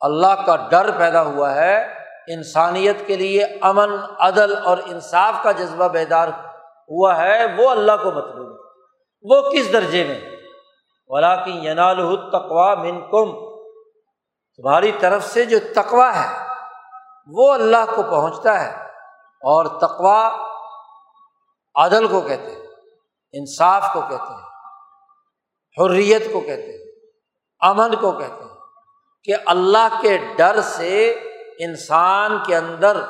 [0.00, 1.86] اللہ کا ڈر پیدا ہوا ہے،
[2.28, 6.28] انسانیت کے لیے امن، عدل اور انصاف کا جذبہ بیدار
[6.88, 8.62] ہوا ہے، وہ اللہ کو مطلوب ہے۔
[9.22, 10.31] وہ کس درجے میں؟
[11.12, 13.32] ولا کی ینال تقوا من کم
[14.56, 16.44] تمہاری طرف سے جو تقوا ہے،
[17.26, 18.82] وہ اللہ کو پہنچتا ہے۔
[19.20, 20.30] اور تقوا
[21.74, 22.66] عدل کو کہتے ہیں،
[23.32, 24.48] انصاف کو کہتے ہیں،
[25.78, 26.90] حریت کو کہتے ہیں،
[27.60, 28.50] امن کو کہتے ہیں۔
[29.24, 31.10] کہ اللہ کے ڈر سے
[31.58, 33.00] انسان کے اندر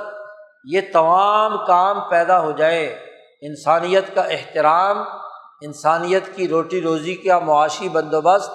[0.64, 2.86] یہ تمام کام پیدا ہو جائے۔
[3.40, 5.21] انسانیت کا احترام
[5.62, 8.50] انسانیت کی روٹی روزی کا معاشی بندوبست،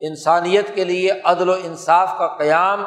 [0.00, 2.84] انسانیت کے لیے عدل و انصاف کا قیام،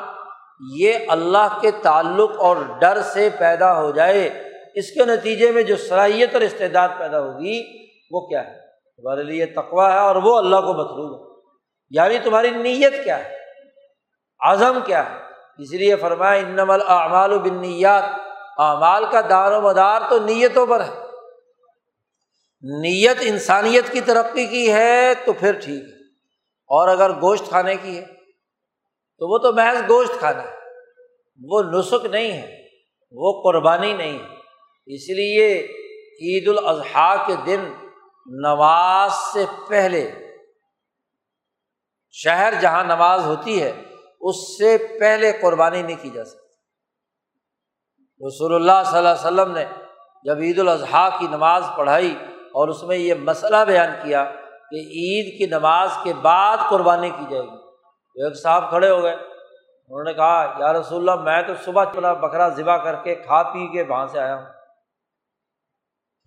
[0.73, 4.43] یہ اللہ کے تعلق اور ڈر سے پیدا ہو جائے،
[4.75, 7.63] اس کے نتیجے میں جو صلاحیت اور استعداد پیدا ہوگی،
[8.11, 8.59] وہ کیا ہے؟
[8.97, 11.41] تمہارے لیے تقوا ہے اور وہ اللہ کو مطلوب ہے۔
[11.89, 13.37] یعنی تمہاری نیت کیا ہے؟
[14.39, 15.15] عزم کیا ہے؟
[15.57, 18.03] اس لیے فرمایا انم اعمال و بنیات
[18.57, 21.02] اعمال کا دار و مدار تو نیتوں پر ہے۔
[22.63, 26.03] نیت انسانیت کی ترقی کی ہے تو پھر ٹھیک ہے۔
[26.67, 28.05] اور اگر گوشت کھانے کی ہے،
[29.17, 30.55] تو وہ تو محض گوشت کھانا ہے۔
[31.43, 32.67] وہ نسخ نہیں ہے،
[33.11, 34.33] وہ قربانی نہیں ہے۔
[34.85, 35.67] اس لیے
[36.21, 37.59] عید الاضحیٰ کے دن
[38.25, 40.11] نماز سے پہلے
[42.11, 43.81] شہر جہاں نماز ہوتی ہے،
[44.21, 46.43] اس سے پہلے قربانی نہیں کی جا سکتی۔
[48.27, 49.65] رسول اللہ صلی اللہ علیہ وسلم نے
[50.23, 52.15] جب عید الاضحیٰ کی نماز پڑھائی
[52.53, 54.25] اور اس میں یہ مسئلہ بیان کیا
[54.71, 57.55] کہ عید کی نماز کے بعد قربانی کی جائے گی۔
[58.15, 62.13] ایک صاحب کھڑے ہو گئے۔ انہوں نے کہا، یا رسول اللہ، میں تو صبح چلا
[62.13, 64.45] بکرا ذبح کر کے کھا پی کے وہاں سے آیا ہوں۔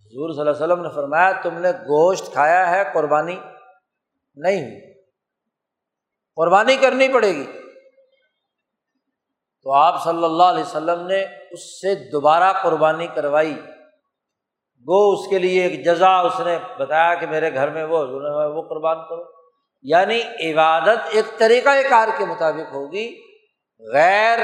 [0.07, 3.37] حضور صلی اللہ علیہ وسلم نے فرمایا، تم نے گوشت کھایا ہے، قربانی
[4.35, 4.93] نہیں ہوئی۔
[6.37, 7.53] قربانی کرنی پڑے گی۔
[9.63, 13.61] تو آپ صلی اللہ علیہ وسلم نے اس سے دوبارہ قربانی کروائی۔
[14.89, 17.99] گو اس کے لیے ایک جزا اس نے بتایا کہ میرے گھر میں وہ
[18.55, 19.23] وہ قربان کرو۔
[19.83, 20.23] یعنی
[20.53, 23.21] عبادت ایک طریقۂ کار کے مطابق ہوگی،
[23.93, 24.39] غیر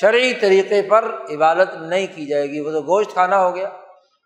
[0.00, 3.68] شرعی طریقے پر عبادت نہیں کی جائے گی۔ وہ تو گوشت کھانا ہو گیا۔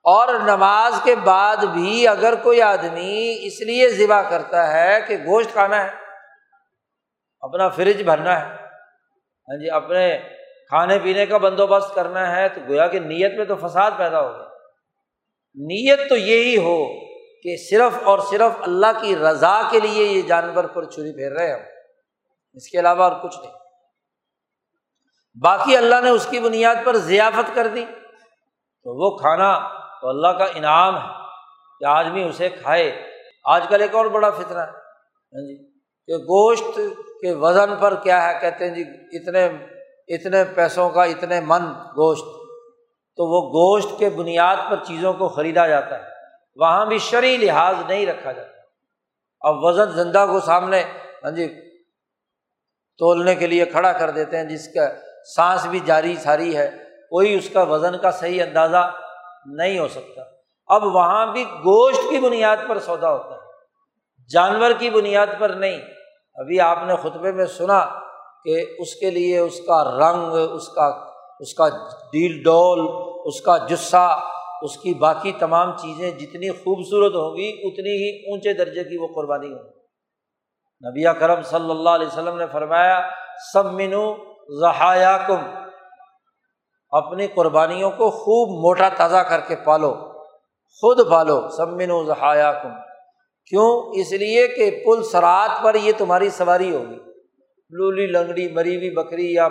[0.04, 5.52] اور نماز کے بعد بھی اگر کوئی آدمی اس لیے ذبح کرتا ہے کہ گوشت
[5.52, 5.90] کھانا ہے،
[7.40, 8.54] اپنا فریج بھرنا ہے
[9.48, 10.18] ہاں جی اپنے
[10.68, 14.47] کھانے پینے کا بندوبست کرنا ہے، تو گویا کہ نیت میں تو فساد پیدا ہوگا۔
[15.58, 16.86] نیت تو یہی ہو
[17.42, 21.52] کہ صرف اور صرف اللہ کی رضا کے لیے یہ جانور پر چھری پھیر رہے
[21.52, 21.60] ہم
[22.54, 23.52] اس کے علاوہ اور کچھ نہیں۔
[25.42, 27.84] باقی اللہ نے اس کی بنیاد پر ضیافت کر دی۔
[28.84, 29.68] تو وہ کھانا
[30.00, 31.14] تو اللہ کا انعام ہے
[31.80, 33.02] کہ آدمی اسے کھائے۔
[33.44, 36.76] آج کل ایک اور بڑا فطرہ ہے۔ ہاں جی کہ گوشت
[37.20, 38.82] کے وزن پر کیا ہے؟ کہتے ہیں جی
[39.18, 39.48] اتنے
[40.08, 42.37] اتنے پیسوں کا، اتنے من گوشت۔
[43.18, 46.04] تو وہ گوشت کے بنیاد پر چیزوں کو خریدا جاتا ہے۔
[46.56, 48.50] وہاں بھی شرعی لحاظ نہیں رکھا جاتا۔
[49.40, 50.82] اب وزن زندہ کو سامنے
[51.24, 51.48] ہاں جی
[52.98, 54.88] تولنے کے لیے کھڑا کر دیتے ہیں، جس کا
[55.36, 56.70] سانس بھی جاری ساری ہے،
[57.10, 58.92] کوئی اس کا وزن کا صحیح اندازہ
[59.46, 60.22] نہیں ہو سکتا۔
[60.66, 63.40] اب وہاں بھی گوشت کی بنیاد پر سودا ہوتا ہے۔
[64.30, 65.80] جانور کی بنیاد پر نہیں۔
[66.34, 67.86] ابھی آپ نے خطبے میں سنا
[68.44, 71.07] کہ اس کے لیے اس کا رنگ، اس کا
[71.40, 71.68] اس کا
[72.12, 72.80] ڈیل ڈول،
[73.24, 74.18] اس کا جسہ
[74.62, 79.06] اس کی باقی تمام چیزیں جتنی خوبصورت ہوں گی اتنی ہی اونچے درجے کی وہ
[79.14, 79.78] قربانی ہوگی
[80.82, 83.00] نبی کرم صلی اللہ علیہ وسلم نے فرمایا
[83.52, 84.16] سب منو
[84.60, 85.40] ذہایا کم
[86.90, 89.94] اپنی قربانیوں کو خوب موٹا تازہ کر کے پالو،
[90.80, 92.70] خود پالو سب منو ذہایا کم
[93.46, 96.98] کیوں؟ اس لیے کہ پل سرات پر یہ تمہاری سواری ہوگی۔
[97.70, 99.48] لولی لنگڑی مری ہوئی بکری یا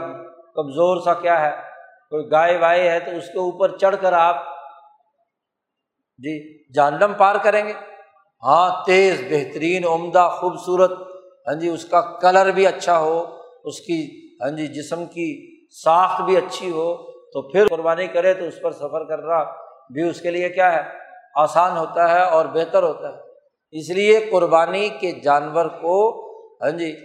[0.56, 1.67] کمزور سا کیا ہے؟
[2.10, 4.36] کوئی گائے وائے ہے تو اس کے اوپر چڑھ کر آپ
[6.18, 7.74] جی جہنم پار کریں گے۔
[8.44, 10.92] ہاں تیز، بہترین، عمدہ، خوبصورت
[11.48, 15.28] ہاں جی اس کا کلر بھی اچھا ہو، اس کی ہاں جی جسم کی
[15.84, 19.44] ساخت بھی اچھی ہو، تو پھر قربانی کرے تو اس پر سفر کر رہا
[19.94, 20.84] بھی اس کے لیے کیا ہے؟
[21.36, 23.18] آسان ہوتا ہے اور بہتر ہوتا ہے۔
[23.72, 25.96] اس لیے قربانی کے جانور کو
[26.62, 26.96] ہاں جی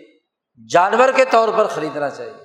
[0.71, 2.45] جانور کے طور پر خریدنا چاہیے۔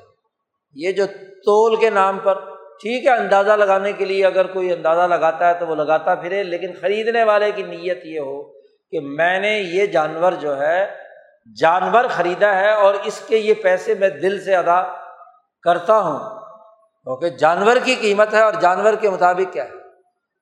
[0.74, 1.04] یہ جو
[1.46, 2.34] تول کے نام پر۔
[2.82, 6.44] ٹھیک ہے، اندازہ لگانے کے لیے اگر کوئی اندازہ لگاتا ہے تو وہ لگاتا پھرے،
[6.44, 8.44] لیکن خریدنے والے کی نیت یہ ہو
[8.92, 10.96] کہ میں نے یہ جانور جو ہے،
[11.60, 14.84] جانور خریدا ہے اور اس کے یہ پیسے میں دل سے ادا
[15.62, 16.20] کرتا ہوں۔
[17.04, 19.70] کیونکہ جانور کی قیمت ہے اور جانور کے مطابق کیا ہے۔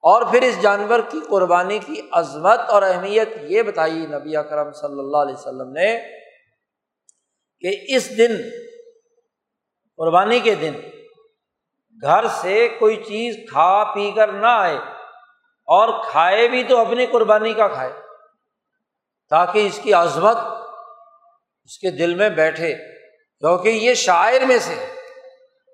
[0.03, 4.99] اور پھر اس جانور کی قربانی کی عظمت اور اہمیت یہ بتائی نبی اکرم صلی
[4.99, 5.99] اللہ علیہ وسلم نے
[7.59, 8.35] کہ اس دن
[9.99, 10.73] قربانی کے دن۔
[12.01, 14.75] گھر سے کوئی چیز کھا پی کر نہ آئے،
[15.67, 17.91] اور کھائے بھی تو اپنی قربانی کا کھائے،
[19.31, 22.73] تاکہ اس کی عظمت اس کے دل میں بیٹھے،
[23.43, 24.75] کیونکہ یہ شاعر میں سے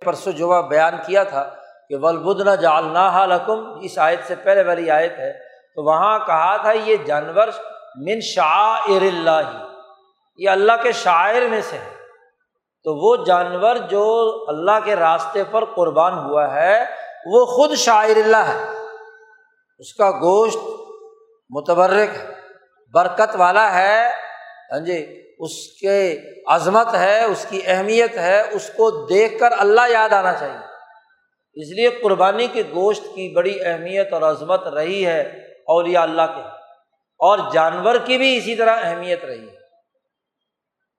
[0.01, 1.43] پرسوں جو بیان کیا تھا
[1.89, 5.31] کہ ولبد نہ جالنا حالکم اس آیت سے پہلے والی آیت ہے،
[5.75, 7.47] تو وہاں کہا تھا یہ جانور
[8.05, 12.00] من شاعر اللہ۔ ہی یہ اللہ کے شاعر میں سے ہے۔
[12.83, 16.85] تو وہ جانور جو اللہ کے راستے پر قربان ہوا ہے،
[17.25, 18.63] وہ خود شاعر اللہ ہے۔
[19.79, 20.57] اس کا گوشت
[21.49, 22.09] متبرک
[22.93, 24.11] برکت والا ہے
[24.71, 29.81] ہاں جی اس کے عظمت ہے، اس کی اہمیت ہے، اس کو دیکھ کر اللہ
[29.89, 30.71] یاد آنا چاہیے۔
[31.53, 35.21] اس لیے قربانی کے گوشت کی بڑی اہمیت اور عظمت رہی ہے
[35.67, 36.41] اولیاء اللہ کے۔
[37.19, 39.61] اور جانور کی بھی اسی طرح اہمیت رہی ہے۔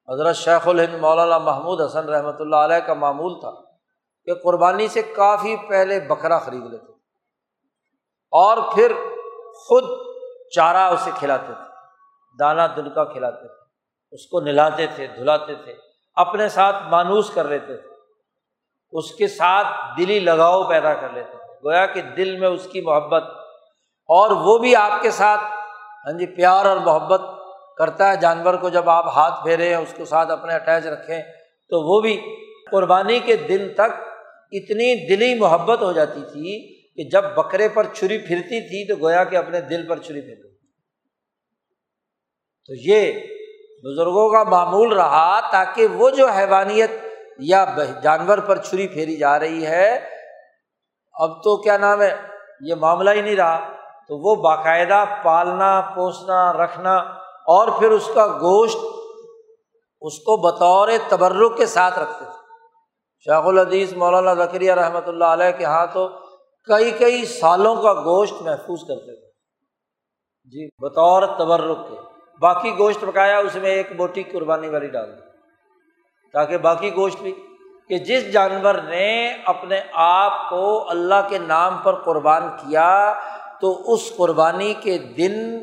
[0.08, 3.50] حضرت شیخ الہند مولانا محمود حسن رحمۃ اللہ علیہ کا معمول تھا
[4.24, 6.92] کہ قربانی سے کافی پہلے بکرا خرید لیتے تھے
[8.32, 8.92] اور پھر
[9.54, 9.84] خود
[10.50, 11.70] چارہ اسے کھلاتے تھے
[12.38, 13.64] دانا دن کا کھلاتے تھے،
[14.10, 15.74] اس کو نہلاتے تھے، دھلاتے تھے،
[16.14, 17.90] اپنے ساتھ مانوس کر لیتے تھے،
[18.92, 19.66] اس کے ساتھ
[19.98, 23.22] دلی لگاؤ پیدا کر لیتے تھے۔ گویا کہ دل میں اس کی محبت
[24.08, 25.40] اور وہ بھی آپ کے ساتھ
[26.06, 27.20] ہاں جی پیار اور محبت
[27.78, 31.22] کرتا ہے جانور کو جب آپ ہاتھ پھیرے اس کو ساتھ اپنے اٹیچ رکھیں
[31.70, 32.20] تو وہ بھی
[32.70, 34.00] قربانی کے دن تک
[34.52, 39.24] اتنی دلی محبت ہو جاتی تھی کہ جب بکرے پر چھری پھرتی تھی تو گویا
[39.24, 40.34] کہ اپنے دل پر چھری پھر
[42.66, 43.12] تو یہ
[43.84, 46.90] بزرگوں کا معمول رہا تاکہ وہ جو حیوانیت
[47.38, 47.64] یا
[48.02, 50.00] جانور پر چھری پھیری جا رہی ہے،
[51.14, 52.16] اب تو کیا نام ہے،
[52.60, 53.72] یہ معاملہ ہی نہیں رہا۔
[54.08, 58.78] تو وہ باقاعدہ پالنا، پوسنا، رکھنا اور پھر اس کا گوشت
[60.00, 62.42] اس کو بطور تبرک کے ساتھ رکھتے تھے۔
[63.24, 66.08] شاخ الحدیث مولانا ذکریہ رحمۃ اللہ علیہ کے ہاں تو
[66.64, 69.30] کئی کئی سالوں کا گوشت محفوظ کرتے تھے۔
[70.44, 71.94] جی بطور تبرک کے۔
[72.40, 75.20] باقی گوشت پکایا، اس میں ایک بوٹی قربانی والی ڈال دی۔
[76.32, 77.34] تاکہ باقی گوشت بھی،
[77.88, 83.14] کہ جس جانور نے اپنے آپ کو اللہ کے نام پر قربان کیا،
[83.60, 85.62] تو اس قربانی کے دن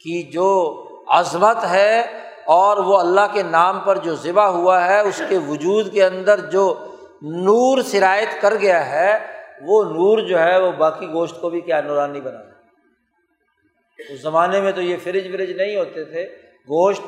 [0.00, 5.22] کی جو عظمت ہے اور وہ اللہ کے نام پر جو ذبح ہوا ہے، اس
[5.28, 6.74] کے وجود کے اندر جو
[7.22, 9.18] نور سرایت کر گیا ہے،
[9.60, 12.38] وہ نور جو ہے، وہ باقی گوشت کو بھی کیا نورانی بنا
[14.08, 16.24] اس زمانے میں تو یہ فریج وریج نہیں ہوتے تھے۔
[16.68, 17.02] گوشت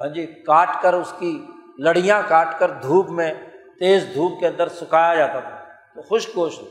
[0.00, 1.46] ہاں جی کاٹ کر اس کی
[1.78, 3.34] لڑیاں کاٹ کر دھوپ میں،
[3.78, 5.64] تیز دھوپ کے اندر سکھایا جاتا تھا۔
[5.94, 6.62] تو خشک گوشت،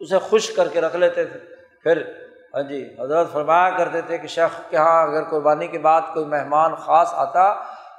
[0.00, 1.38] اسے خشک کر کے رکھ لیتے تھے۔
[1.82, 2.02] پھر
[2.54, 6.26] ہاں جی حضرت فرمایا کرتے تھے کہ شیخ کے یہاں اگر قربانی کے بعد کوئی
[6.26, 7.54] مہمان خاص آتا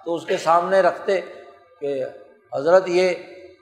[0.06, 1.22] تو اس کے سامنے رکھتے
[1.80, 2.04] کہ
[2.54, 3.12] حضرت یہ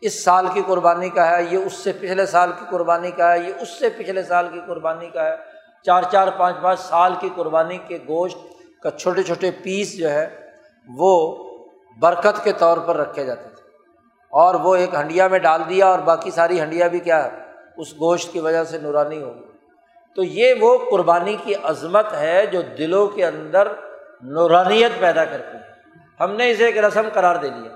[0.01, 3.39] اس سال کی قربانی کا ہے، یہ اس سے پچھلے سال کی قربانی کا ہے،
[3.39, 5.35] یہ اس سے پچھلے سال کی قربانی کا ہے۔
[5.83, 8.37] چار چار، پانچ پانچ سال کی قربانی کے گوشت
[8.83, 10.49] کا چھوٹے چھوٹے پیس جو ہے
[10.89, 11.43] وہ
[11.99, 13.69] برکت کے طور پر رکھے جاتے تھے۔
[14.29, 17.29] اور وہ ایک ہنڈیا میں ڈال دیا اور باقی ساری ہنڈیا بھی کیا ہے،
[17.77, 19.52] اس گوشت کی وجہ سے نورانی ہوگی
[20.15, 23.67] تو یہ وہ قربانی کی عظمت ہے جو دلوں کے اندر
[24.21, 25.63] نورانیت پیدا کرتی ہے۔
[26.19, 27.71] ہم نے اسے ایک رسم قرار دے دیا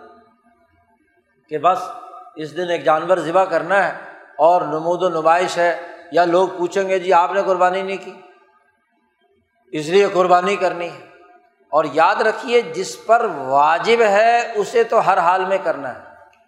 [1.49, 1.77] کہ بس
[2.35, 3.97] اس دن ایک جانور ذبح کرنا ہے
[4.37, 5.81] اور نمود و نمائش ہے
[6.11, 8.13] یا لوگ پوچھیں گے جی آپ نے قربانی نہیں کی۔
[9.71, 11.07] اس لیے قربانی کرنی ہے۔
[11.71, 15.99] اور یاد رکھیے، جس پر واجب ہے، اسے تو ہر حال میں کرنا ہے۔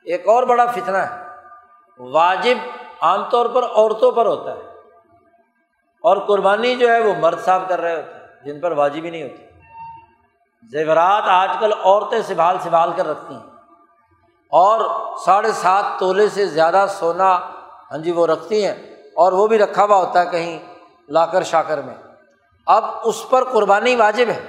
[0.04, 1.24] ایک اور بڑا فتنہ ہے۔
[1.98, 2.70] واجب
[3.02, 4.69] عام طور پر عورتوں پر ہوتا ہے۔
[6.04, 9.10] اور قربانی جو ہے وہ مرد صاحب کر رہے ہوتے ہیں، جن پر واجب ہی
[9.10, 9.44] نہیں ہوتی۔
[10.72, 13.44] زیورات آج کل عورتیں سنبھال سنبھال کر رکھتی ہیں۔
[14.50, 14.82] اور
[15.26, 17.40] ساڑھے سات تولے سے زیادہ سونا
[17.92, 18.76] ہاں جی وہ رکھتی ہیں
[19.16, 20.60] اور وہ بھی رکھا ہوا ہوتا ہے کہیں
[21.10, 21.96] لا کر شا کر میں۔
[22.66, 24.46] اب اس پر قربانی واجب ہے،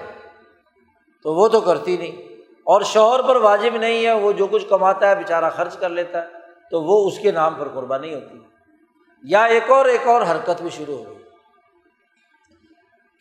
[1.22, 2.12] تو وہ تو کرتی نہیں۔
[2.64, 6.22] اور شوہر پر واجب نہیں ہے، وہ جو کچھ کماتا ہے، بیچارہ خرچ کر لیتا
[6.22, 6.26] ہے،
[6.70, 8.48] تو وہ اس کے نام پر قربانی ہوتی ہے۔
[9.22, 11.20] یا ایک اور ایک اور حرکت بھی شروع ہو گئی۔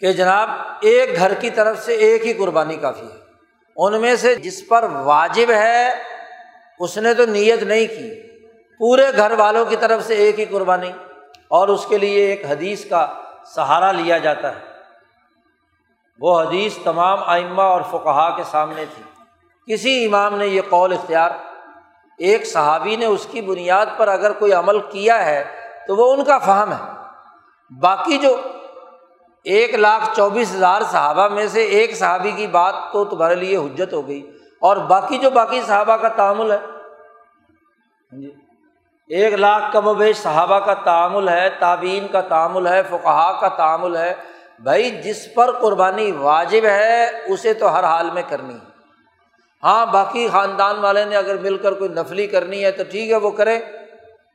[0.02, 0.50] کہ جناب،
[0.82, 3.18] ایک گھر کی طرف سے ایک ہی قربانی کافی ہے۔
[3.76, 5.90] ان میں سے جس پر واجب ہے،
[6.80, 8.10] اس نے تو نیت نہیں کی۔
[8.80, 10.92] پورے گھر والوں کی طرف سے ایک ہی قربانی،
[11.48, 13.14] اور اس کے لیے ایک حدیث کا
[13.46, 14.60] سہارا لیا جاتا ہے۔
[16.20, 19.04] وہ حدیث تمام آئمہ اور فقہا کے سامنے تھی۔
[19.74, 21.32] کسی امام نے یہ قول اختیار،
[22.18, 25.44] ایک صحابی نے اس کی بنیاد پر اگر کوئی عمل کیا ہے
[25.88, 26.84] تو وہ ان کا فہم ہے۔
[27.82, 28.36] باقی جو
[29.44, 33.94] ایک لاکھ چوبیس ہزار صحابہ میں سے ایک صحابی کی بات تو تمہارے لیے حجت
[33.94, 38.32] ہو گئی اور باقی جو باقی صحابہ کا تعامل ہے۔ ہاں جی۔
[39.16, 43.48] ایک لاکھ کم و بیش صحابہ کا تعامل ہے تعبین کا تعامل ہے فقہ کا
[43.48, 44.14] تعامل ہے۔
[44.60, 48.70] بھائی، جس پر قربانی واجب ہے، اسے تو ہر حال میں کرنی ہے۔
[49.64, 53.16] ہاں باقی خاندان والے نے اگر مل کر کوئی نفلی کرنی ہے تو ٹھیک ہے،
[53.16, 53.60] وہ کرے۔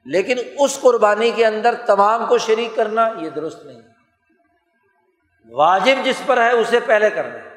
[0.05, 3.94] لیکن اس قربانی کے اندر تمام کو شریک کرنا یہ درست نہیں۔ ہے
[5.51, 7.55] واجب جس پر ہے اسے پہلے کرنا ہے۔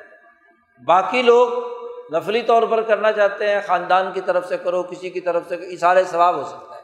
[0.86, 1.50] باقی لوگ
[2.16, 5.56] نفلی طور پر کرنا چاہتے ہیں، خاندان کی طرف سے کرو، کسی کی طرف سے
[5.56, 6.82] اشارے ثواب ہو سکتا ہے۔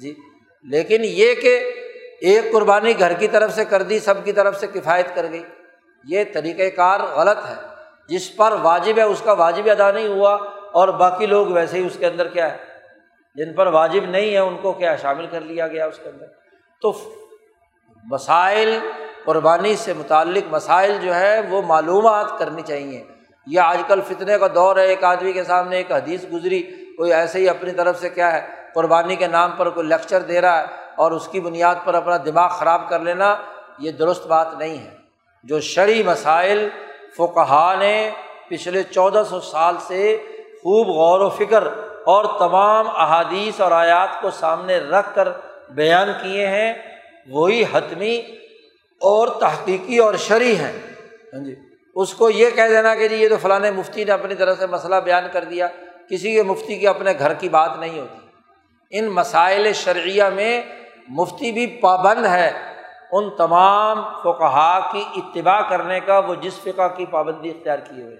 [0.00, 0.14] جی۔
[0.62, 1.72] لیکن یہ کہ
[2.20, 5.42] ایک قربانی گھر کی طرف سے کر دی، سب کی طرف سے کفایت کر گئی،
[6.04, 7.54] یہ طریقۂ کار غلط ہے۔
[8.08, 10.34] جس پر واجب ہے، اس کا واجب ادا نہیں ہوا۔
[10.72, 12.56] اور باقی لوگ ویسے ہی اس کے اندر کیا ہے؟
[13.34, 16.26] جن پر واجب نہیں ہے، ان کو کیا شامل کر لیا گیا اس کے اندر۔
[16.82, 17.14] تو
[18.04, 18.78] مسائل
[19.24, 23.04] قربانی سے متعلق مسائل جو ہے وہ معلومات کرنی چاہیے۔
[23.46, 26.62] یہ آج کل فتنے کا دور ہے، ایک آدمی کے سامنے ایک حدیث گزری،
[26.96, 30.40] کوئی ایسے ہی اپنی طرف سے کیا ہے، قربانی کے نام پر کوئی لیکچر دے
[30.40, 30.64] رہا ہے
[30.96, 33.36] اور اس کی بنیاد پر اپنا دماغ خراب کر لینا،
[33.78, 34.90] یہ درست بات نہیں ہے۔
[35.44, 36.68] جو شرعی مسائل
[37.16, 38.10] فقہ نے
[38.48, 40.16] پچھلے چودہ سو سال سے
[40.62, 41.64] خوب غور و فکر
[42.04, 45.28] اور تمام احادیث اور آیات کو سامنے رکھ کر
[45.70, 46.74] بیان کیے ہیں،
[47.30, 48.22] وہی حتمی
[49.04, 50.72] اور تحقیقی اور شرعی ہیں۔
[51.34, 51.54] ہاں جی۔
[51.94, 54.66] اس کو یہ کہہ دینا کہ جی یہ تو فلاں مفتی نے اپنی طرح سے
[54.66, 55.68] مسئلہ بیان کر دیا
[56.10, 58.26] کسی کے مفتی کے اپنے گھر کی بات نہیں ہوتی۔
[58.90, 60.62] ان مسائل شرعیہ میں
[61.08, 62.52] مفتی بھی پابند ہے۔
[63.12, 68.16] ان تمام فقہا کی اتباع کرنے کا وہ جس فقہ کی پابندی اختیار کیے ہوئے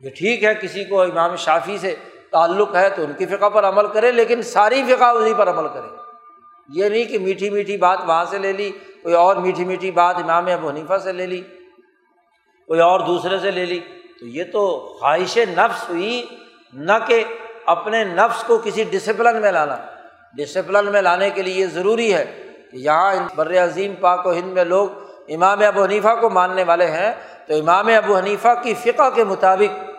[0.00, 1.94] یہ ٹھیک ہے کسی کو امام شافی سے
[2.30, 5.68] تعلق ہے تو ان کی فقہ پر عمل کرے لیکن ساری فقہ اسی پر عمل
[5.68, 5.97] کرے۔
[6.68, 8.70] یہ نہیں کہ میٹھی میٹھی بات وہاں سے لے لی،
[9.02, 11.40] کوئی اور میٹھی میٹھی بات امام ابو حنیفہ سے لے لی،
[12.66, 13.80] کوئی اور دوسرے سے لے لی۔
[14.20, 16.24] تو یہ تو خواہش نفس ہوئی،
[16.72, 17.24] نہ کہ
[17.66, 19.76] اپنے نفس کو کسی ڈسپلن میں لانا۔
[20.36, 22.42] ڈسپلن میں لانے کے لیے یہ ضروری ہے
[22.72, 24.88] کہ یہاں بر عظیم پاک و ہند میں لوگ
[25.28, 27.12] امام ابو حنیفہ کو ماننے والے ہیں۔
[27.46, 29.90] تو امام ابو حنیفہ کی فقہ کے مطابق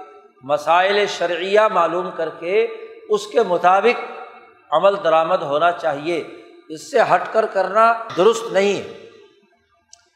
[0.43, 2.67] مسائل شرعیہ معلوم کر کے
[3.09, 4.11] اس کے مطابق
[4.71, 6.23] عمل درآمد ہونا چاہیے۔
[6.69, 9.05] اس سے ہٹ کر کرنا درست نہیں ہے۔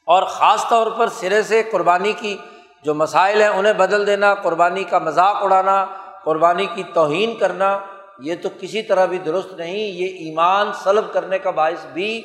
[0.06, 2.38] اور خاص طور پر سرے سے قربانی کی
[2.84, 5.86] جو مسائل ہیں، انہیں بدل دینا، قربانی کا مذاق اڑانا،
[6.24, 7.80] قربانی کی توہین کرنا،
[8.20, 12.22] یہ تو کسی طرح بھی درست نہیں، یہ ایمان سلب کرنے کا باعث بھی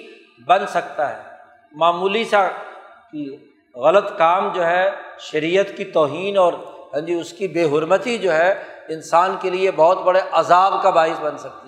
[0.46, 1.22] بن سکتا ہے۔
[1.72, 2.48] معمولی سا
[3.74, 6.52] غلط کام جو ہے، شریعت کی توہین اور
[6.94, 10.90] ہاں جی اس کی بے حرمتی جو ہے، انسان کے لیے بہت بڑے عذاب کا
[10.90, 11.67] باعث بن سکتی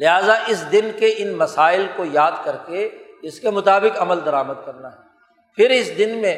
[0.00, 4.66] لہٰذا اس دن کے ان مسائل کو یاد کر کے اس کے مطابق عمل درآمد
[4.66, 4.96] کرنا ہے۔
[5.56, 6.36] پھر اس دن میں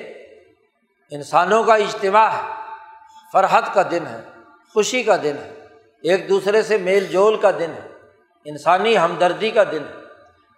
[1.10, 2.52] انسانوں کا اجتماع ہے،
[3.32, 4.20] فرحت کا دن ہے،
[4.74, 5.54] خوشی کا دن ہے،
[6.02, 7.88] ایک دوسرے سے میل جول کا دن ہے،
[8.44, 10.02] انسانی ہمدردی کا دن ہے۔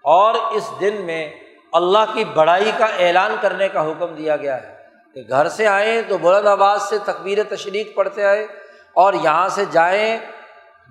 [0.02, 1.30] اور اس دن میں
[1.72, 4.76] اللہ کی بڑائی کا اعلان کرنے کا حکم دیا گیا ہے
[5.14, 8.46] کہ گھر سے آئیں تو بلند آباد سے تقبیر تشریق پڑھتے آئے
[8.92, 10.18] اور یہاں سے جائیں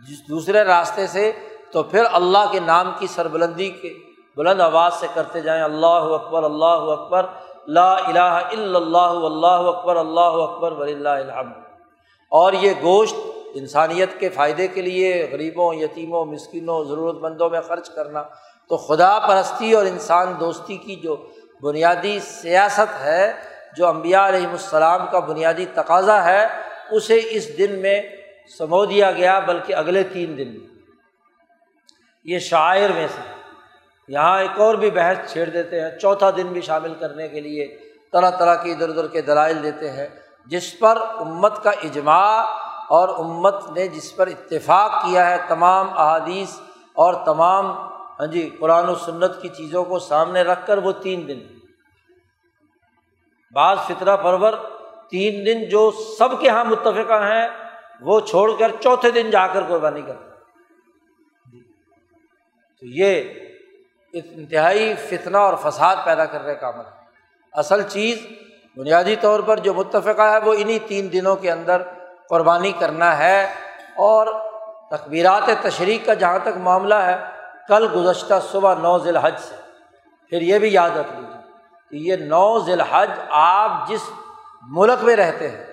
[0.10, 1.32] جس دوسرے راستے سے
[1.74, 3.94] تو پھر اللہ کے نام کی سربلندی کے
[4.38, 7.26] بلند آواز سے کرتے جائیں، اللہ اکبر اللہ اکبر،
[7.68, 11.54] لا الہ الا اللہ اللہ اکبر اللہ اکبر ولی اللہ الحمد۔
[12.30, 13.16] اور یہ گوشت
[13.54, 18.24] انسانیت کے فائدے کے لیے، غریبوں، یتیموں، مسکینوں ضرورت مندوں میں خرچ کرنا،
[18.70, 21.16] تو خدا پرستی اور انسان دوستی کی جو
[21.62, 23.34] بنیادی سیاست ہے،
[23.78, 26.48] جو امبیا علیہم السلام کا بنیادی تقاضا ہے،
[26.92, 28.02] اسے اس دن میں
[28.58, 30.73] سمو دیا گیا، بلکہ اگلے تین دن میں۔
[32.24, 33.22] یہ شاعر میں سے۔
[34.08, 37.78] یہاں ایک اور بھی بحث چھیڑ دیتے ہیں، چوتھا دن بھی شامل کرنے کے لیے
[38.12, 40.08] طرح طرح کی ادھر ادھر کے دلائل دیتے ہیں،
[40.46, 42.44] جس پر امت کا اجماع
[42.90, 46.60] اور امت نے جس پر اتفاق کیا ہے، تمام احادیث
[46.94, 47.72] اور تمام
[48.20, 51.40] ہاں جی قرآن و سنت کی چیزوں کو سامنے رکھ کر وہ تین دن۔
[53.54, 54.54] بعض فطرہ پرور
[55.10, 57.48] تین دن جو سب کے یہاں متفقہ ہیں،
[58.02, 60.33] وہ چھوڑ کر چوتھے دن جا کر قربانی کرتے
[62.84, 63.24] تو یہ
[64.14, 67.06] انتہائی فتنہ اور فساد پیدا کرنے کا عمل ہے۔
[67.54, 68.26] اصل چیز
[68.78, 71.82] بنیادی طور پر جو متفقہ ہے وہ انہیں تین دنوں کے اندر
[72.30, 73.54] قربانی کرنا ہے
[73.96, 74.28] اور
[74.92, 77.18] تقبیرات تشریق کا جہاں تک معاملہ ہے،
[77.68, 79.56] کل گزشتہ صبح نو ذی الحج سے۔
[80.30, 81.42] پھر یہ بھی یاد رکھ لیجیے
[81.90, 84.10] کہ یہ نو ذی الحج آپ جس
[84.62, 85.66] ملک میں رہتے ہیں،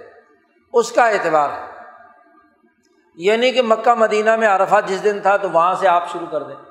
[0.72, 1.66] اس کا اعتبار ہے۔
[3.14, 6.26] یہ نہیں کہ مکہ مدینہ میں عرفہ جس دن تھا تو وہاں سے آپ شروع
[6.26, 6.69] کر دیں۔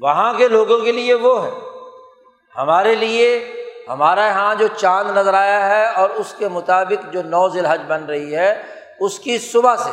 [0.00, 1.50] وہاں کے لوگوں کے لیے وہ ہے۔
[2.56, 3.52] ہمارے لیے،
[3.88, 7.80] ہمارا یہاں جو چاند نظر آیا ہے اور اس کے مطابق جو نو ذی الحج
[7.86, 8.62] بن رہی ہے،
[9.00, 9.90] اس کی صبح سے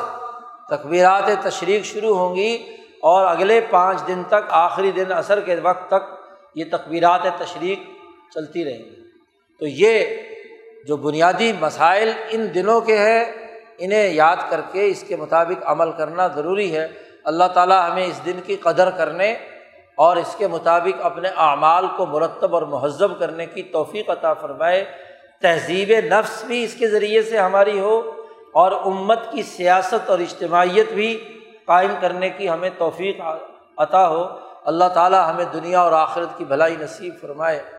[0.69, 5.87] تقبیرات تشریق شروع ہوں گی اور اگلے پانچ دن تک، آخری دن عصر کے وقت
[5.87, 6.03] تک
[6.55, 7.79] یہ تقبیرات تشریق
[8.33, 8.95] چلتی رہیں گی۔
[9.59, 10.05] تو یہ
[10.87, 13.25] جو بنیادی مسائل ان دنوں کے ہیں،
[13.77, 16.87] انہیں یاد کر کے اس کے مطابق عمل کرنا ضروری ہے۔
[17.23, 19.35] اللہ تعالیٰ ہمیں اس دن کی قدر کرنے
[19.99, 24.85] اور اس کے مطابق اپنے اعمال کو مرتب اور مہذب کرنے کی توفیق عطا فرمائے۔
[25.41, 28.11] تہذیب نفس بھی اس کے ذریعے سے ہماری ہو
[28.53, 33.21] اور امت کی سیاست اور اجتماعیت بھی قائم کرنے کی ہمیں توفیق
[33.77, 34.27] عطا ہو۔
[34.65, 37.78] اللہ تعالیٰ ہمیں دنیا اور آخرت کی بھلائی نصیب فرمائے۔